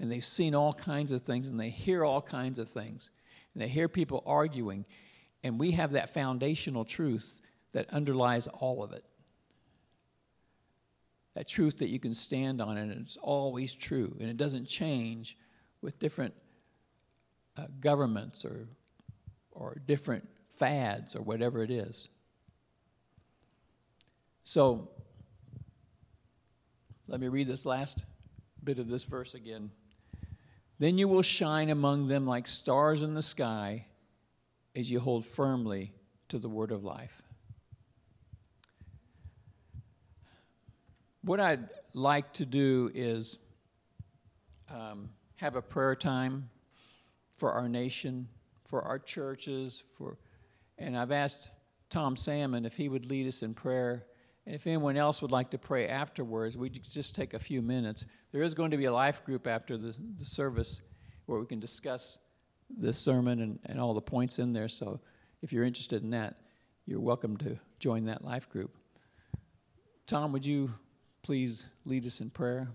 and 0.00 0.10
they've 0.10 0.24
seen 0.24 0.54
all 0.54 0.72
kinds 0.72 1.12
of 1.12 1.22
things 1.22 1.48
and 1.48 1.58
they 1.58 1.70
hear 1.70 2.04
all 2.04 2.22
kinds 2.22 2.58
of 2.58 2.68
things 2.68 3.10
and 3.54 3.62
they 3.62 3.68
hear 3.68 3.88
people 3.88 4.22
arguing 4.26 4.84
and 5.48 5.58
we 5.58 5.72
have 5.72 5.92
that 5.92 6.10
foundational 6.10 6.84
truth 6.84 7.40
that 7.72 7.88
underlies 7.90 8.46
all 8.46 8.84
of 8.84 8.92
it. 8.92 9.04
That 11.34 11.48
truth 11.48 11.78
that 11.78 11.88
you 11.88 11.98
can 11.98 12.14
stand 12.14 12.60
on 12.60 12.76
and 12.76 12.92
it's 12.92 13.16
always 13.16 13.72
true. 13.72 14.14
And 14.20 14.28
it 14.28 14.36
doesn't 14.36 14.66
change 14.66 15.36
with 15.80 15.98
different 15.98 16.34
uh, 17.56 17.66
governments 17.80 18.44
or 18.44 18.68
or 19.50 19.80
different 19.86 20.28
fads 20.56 21.16
or 21.16 21.22
whatever 21.22 21.64
it 21.64 21.70
is. 21.70 22.08
So 24.44 24.88
let 27.08 27.20
me 27.20 27.28
read 27.28 27.48
this 27.48 27.64
last 27.64 28.04
bit 28.62 28.78
of 28.78 28.86
this 28.86 29.04
verse 29.04 29.34
again. 29.34 29.70
Then 30.78 30.98
you 30.98 31.08
will 31.08 31.22
shine 31.22 31.70
among 31.70 32.06
them 32.06 32.26
like 32.26 32.46
stars 32.46 33.02
in 33.02 33.14
the 33.14 33.22
sky 33.22 33.86
as 34.78 34.88
you 34.88 35.00
hold 35.00 35.26
firmly 35.26 35.92
to 36.28 36.38
the 36.38 36.48
word 36.48 36.70
of 36.70 36.84
life. 36.84 37.20
What 41.22 41.40
I'd 41.40 41.68
like 41.94 42.32
to 42.34 42.46
do 42.46 42.88
is 42.94 43.38
um, 44.72 45.10
have 45.34 45.56
a 45.56 45.62
prayer 45.62 45.96
time 45.96 46.48
for 47.36 47.50
our 47.52 47.68
nation, 47.68 48.28
for 48.66 48.82
our 48.82 49.00
churches, 49.00 49.82
for, 49.96 50.16
and 50.78 50.96
I've 50.96 51.10
asked 51.10 51.50
Tom 51.90 52.16
Salmon 52.16 52.64
if 52.64 52.76
he 52.76 52.88
would 52.88 53.10
lead 53.10 53.26
us 53.26 53.42
in 53.42 53.54
prayer. 53.54 54.06
And 54.46 54.54
if 54.54 54.64
anyone 54.68 54.96
else 54.96 55.20
would 55.22 55.32
like 55.32 55.50
to 55.50 55.58
pray 55.58 55.88
afterwards, 55.88 56.56
we 56.56 56.70
just 56.70 57.16
take 57.16 57.34
a 57.34 57.40
few 57.40 57.62
minutes. 57.62 58.06
There 58.30 58.42
is 58.42 58.54
going 58.54 58.70
to 58.70 58.76
be 58.76 58.84
a 58.84 58.92
life 58.92 59.24
group 59.24 59.48
after 59.48 59.76
the, 59.76 59.92
the 60.16 60.24
service 60.24 60.82
where 61.26 61.40
we 61.40 61.46
can 61.46 61.58
discuss 61.58 62.18
this 62.76 62.98
sermon 62.98 63.40
and, 63.40 63.58
and 63.66 63.80
all 63.80 63.94
the 63.94 64.00
points 64.00 64.38
in 64.38 64.52
there. 64.52 64.68
So 64.68 65.00
if 65.42 65.52
you're 65.52 65.64
interested 65.64 66.02
in 66.02 66.10
that, 66.10 66.36
you're 66.86 67.00
welcome 67.00 67.36
to 67.38 67.58
join 67.78 68.04
that 68.06 68.24
life 68.24 68.48
group. 68.48 68.76
Tom, 70.06 70.32
would 70.32 70.46
you 70.46 70.70
please 71.22 71.66
lead 71.84 72.06
us 72.06 72.20
in 72.20 72.30
prayer? 72.30 72.68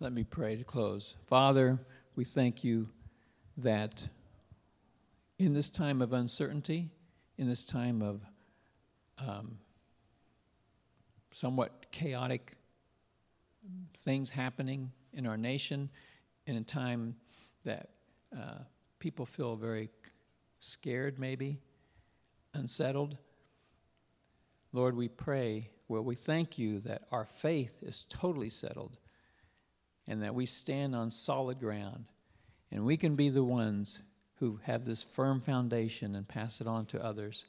Let 0.00 0.12
me 0.12 0.22
pray 0.22 0.54
to 0.54 0.62
close. 0.62 1.16
Father, 1.26 1.76
we 2.14 2.24
thank 2.24 2.62
you 2.62 2.88
that 3.56 4.06
in 5.38 5.52
this 5.52 5.70
time 5.70 6.02
of 6.02 6.12
uncertainty, 6.12 6.90
in 7.36 7.48
this 7.48 7.62
time 7.62 8.02
of 8.02 8.20
um, 9.18 9.58
somewhat 11.32 11.86
chaotic 11.92 12.54
things 13.98 14.30
happening 14.30 14.90
in 15.12 15.26
our 15.26 15.36
nation, 15.36 15.88
in 16.46 16.56
a 16.56 16.62
time 16.62 17.14
that 17.64 17.90
uh, 18.36 18.58
people 18.98 19.24
feel 19.24 19.54
very 19.54 19.90
scared, 20.60 21.18
maybe, 21.18 21.60
unsettled. 22.54 23.16
Lord, 24.72 24.96
we 24.96 25.08
pray, 25.08 25.70
well, 25.86 26.02
we 26.02 26.16
thank 26.16 26.58
you 26.58 26.80
that 26.80 27.02
our 27.12 27.24
faith 27.24 27.82
is 27.82 28.04
totally 28.08 28.48
settled 28.48 28.98
and 30.06 30.22
that 30.22 30.34
we 30.34 30.46
stand 30.46 30.96
on 30.96 31.10
solid 31.10 31.60
ground 31.60 32.06
and 32.70 32.84
we 32.84 32.96
can 32.96 33.14
be 33.14 33.28
the 33.28 33.44
ones 33.44 34.02
who 34.38 34.60
have 34.62 34.84
this 34.84 35.02
firm 35.02 35.40
foundation 35.40 36.14
and 36.14 36.26
pass 36.26 36.60
it 36.60 36.66
on 36.66 36.86
to 36.86 37.04
others. 37.04 37.44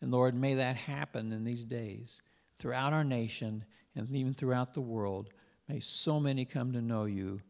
And 0.00 0.10
Lord, 0.10 0.34
may 0.34 0.54
that 0.54 0.76
happen 0.76 1.32
in 1.32 1.44
these 1.44 1.64
days 1.64 2.22
throughout 2.58 2.92
our 2.92 3.04
nation 3.04 3.64
and 3.96 4.08
even 4.14 4.34
throughout 4.34 4.74
the 4.74 4.80
world. 4.80 5.30
May 5.68 5.80
so 5.80 6.20
many 6.20 6.44
come 6.44 6.72
to 6.72 6.80
know 6.80 7.04
you 7.04 7.40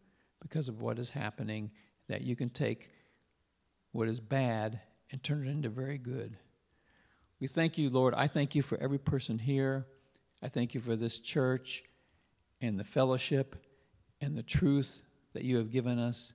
because 0.41 0.69
of 0.69 0.81
what 0.81 0.99
is 0.99 1.11
happening 1.11 1.71
that 2.09 2.23
you 2.23 2.35
can 2.35 2.49
take 2.49 2.91
what 3.93 4.09
is 4.09 4.21
bad 4.21 4.81
and 5.11 5.23
turn 5.23 5.47
it 5.47 5.51
into 5.51 5.69
very 5.69 5.99
good. 5.99 6.37
We 7.41 7.47
thank 7.47 7.79
you, 7.79 7.91
Lord. 7.91 8.15
I 8.15 8.27
thank 8.27 8.55
you 8.55 8.63
for 8.63 8.79
every 8.79 8.99
person 8.99 9.39
here. 9.39 9.87
I 10.43 10.49
thank 10.49 10.75
you 10.75 10.81
for 10.81 10.97
this 10.97 11.19
church 11.19 11.85
and 12.61 12.79
the 12.79 12.85
fellowship 12.85 13.57
and 14.21 14.37
the 14.37 14.43
truth 14.43 15.03
that 15.35 15.45
you 15.45 15.57
have 15.59 15.71
given 15.71 15.99
us 15.99 16.33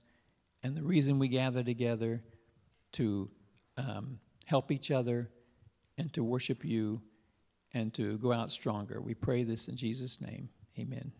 and 0.62 0.76
the 0.76 0.82
reason 0.82 1.18
we 1.18 1.28
gather 1.28 1.62
together 1.62 2.22
to 2.94 3.30
um, 3.76 4.18
help 4.46 4.70
each 4.70 4.90
other 4.90 5.30
and 5.98 6.12
to 6.12 6.24
worship 6.24 6.64
you 6.64 7.00
and 7.72 7.92
to 7.94 8.18
go 8.18 8.32
out 8.32 8.50
stronger. 8.50 9.00
We 9.00 9.14
pray 9.14 9.42
this 9.42 9.68
in 9.68 9.76
Jesus' 9.76 10.20
name. 10.20 10.48
Amen. 10.78 11.12